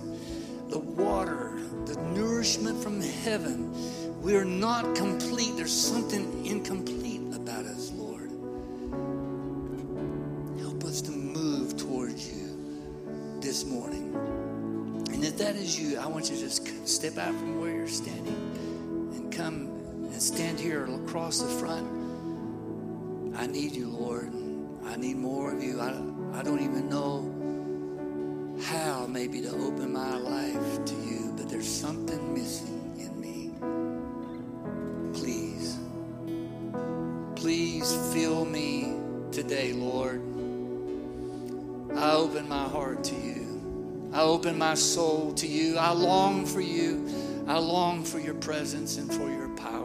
the 0.68 0.78
water, 0.78 1.58
the 1.86 1.96
nourishment 2.14 2.80
from 2.80 3.00
heaven. 3.00 4.22
We 4.22 4.36
are 4.36 4.44
not 4.44 4.94
complete. 4.94 5.56
There's 5.56 5.72
something 5.72 6.46
incomplete 6.46 7.34
about 7.34 7.64
us, 7.64 7.90
Lord. 7.96 8.30
Help 10.60 10.84
us 10.84 11.00
to 11.00 11.10
move 11.10 11.76
towards 11.76 12.32
you 12.32 13.40
this 13.40 13.64
morning. 13.64 14.14
And 15.12 15.24
if 15.24 15.36
that 15.38 15.56
is 15.56 15.76
you, 15.80 15.98
I 15.98 16.06
want 16.06 16.30
you 16.30 16.36
to 16.36 16.42
just 16.42 16.88
step 16.88 17.18
out 17.18 17.34
from 17.34 17.60
where 17.60 17.74
you're 17.74 17.88
standing 17.88 19.10
and 19.16 19.32
come 19.32 19.66
and 20.12 20.22
stand 20.22 20.60
here 20.60 20.84
across 20.84 21.40
the 21.40 21.48
front. 21.48 22.03
I 23.44 23.46
need 23.46 23.72
you, 23.72 23.88
Lord. 23.88 24.32
I 24.86 24.96
need 24.96 25.18
more 25.18 25.52
of 25.52 25.62
you. 25.62 25.78
I, 25.78 25.90
I 26.32 26.42
don't 26.42 26.62
even 26.62 26.88
know 26.88 27.30
how 28.62 29.06
maybe 29.06 29.42
to 29.42 29.50
open 29.50 29.92
my 29.92 30.16
life 30.16 30.82
to 30.86 30.94
you, 30.94 31.34
but 31.36 31.50
there's 31.50 31.68
something 31.68 32.32
missing 32.32 32.94
in 32.96 33.20
me. 33.20 33.52
Please, 35.12 35.78
please 37.36 37.94
fill 38.14 38.46
me 38.46 38.94
today, 39.30 39.74
Lord. 39.74 40.22
I 41.98 42.12
open 42.12 42.48
my 42.48 42.66
heart 42.66 43.04
to 43.04 43.14
you. 43.14 44.10
I 44.14 44.22
open 44.22 44.56
my 44.56 44.72
soul 44.72 45.34
to 45.34 45.46
you. 45.46 45.76
I 45.76 45.90
long 45.90 46.46
for 46.46 46.62
you. 46.62 47.06
I 47.46 47.58
long 47.58 48.04
for 48.04 48.18
your 48.18 48.36
presence 48.36 48.96
and 48.96 49.12
for 49.12 49.28
your 49.28 49.50
power. 49.50 49.83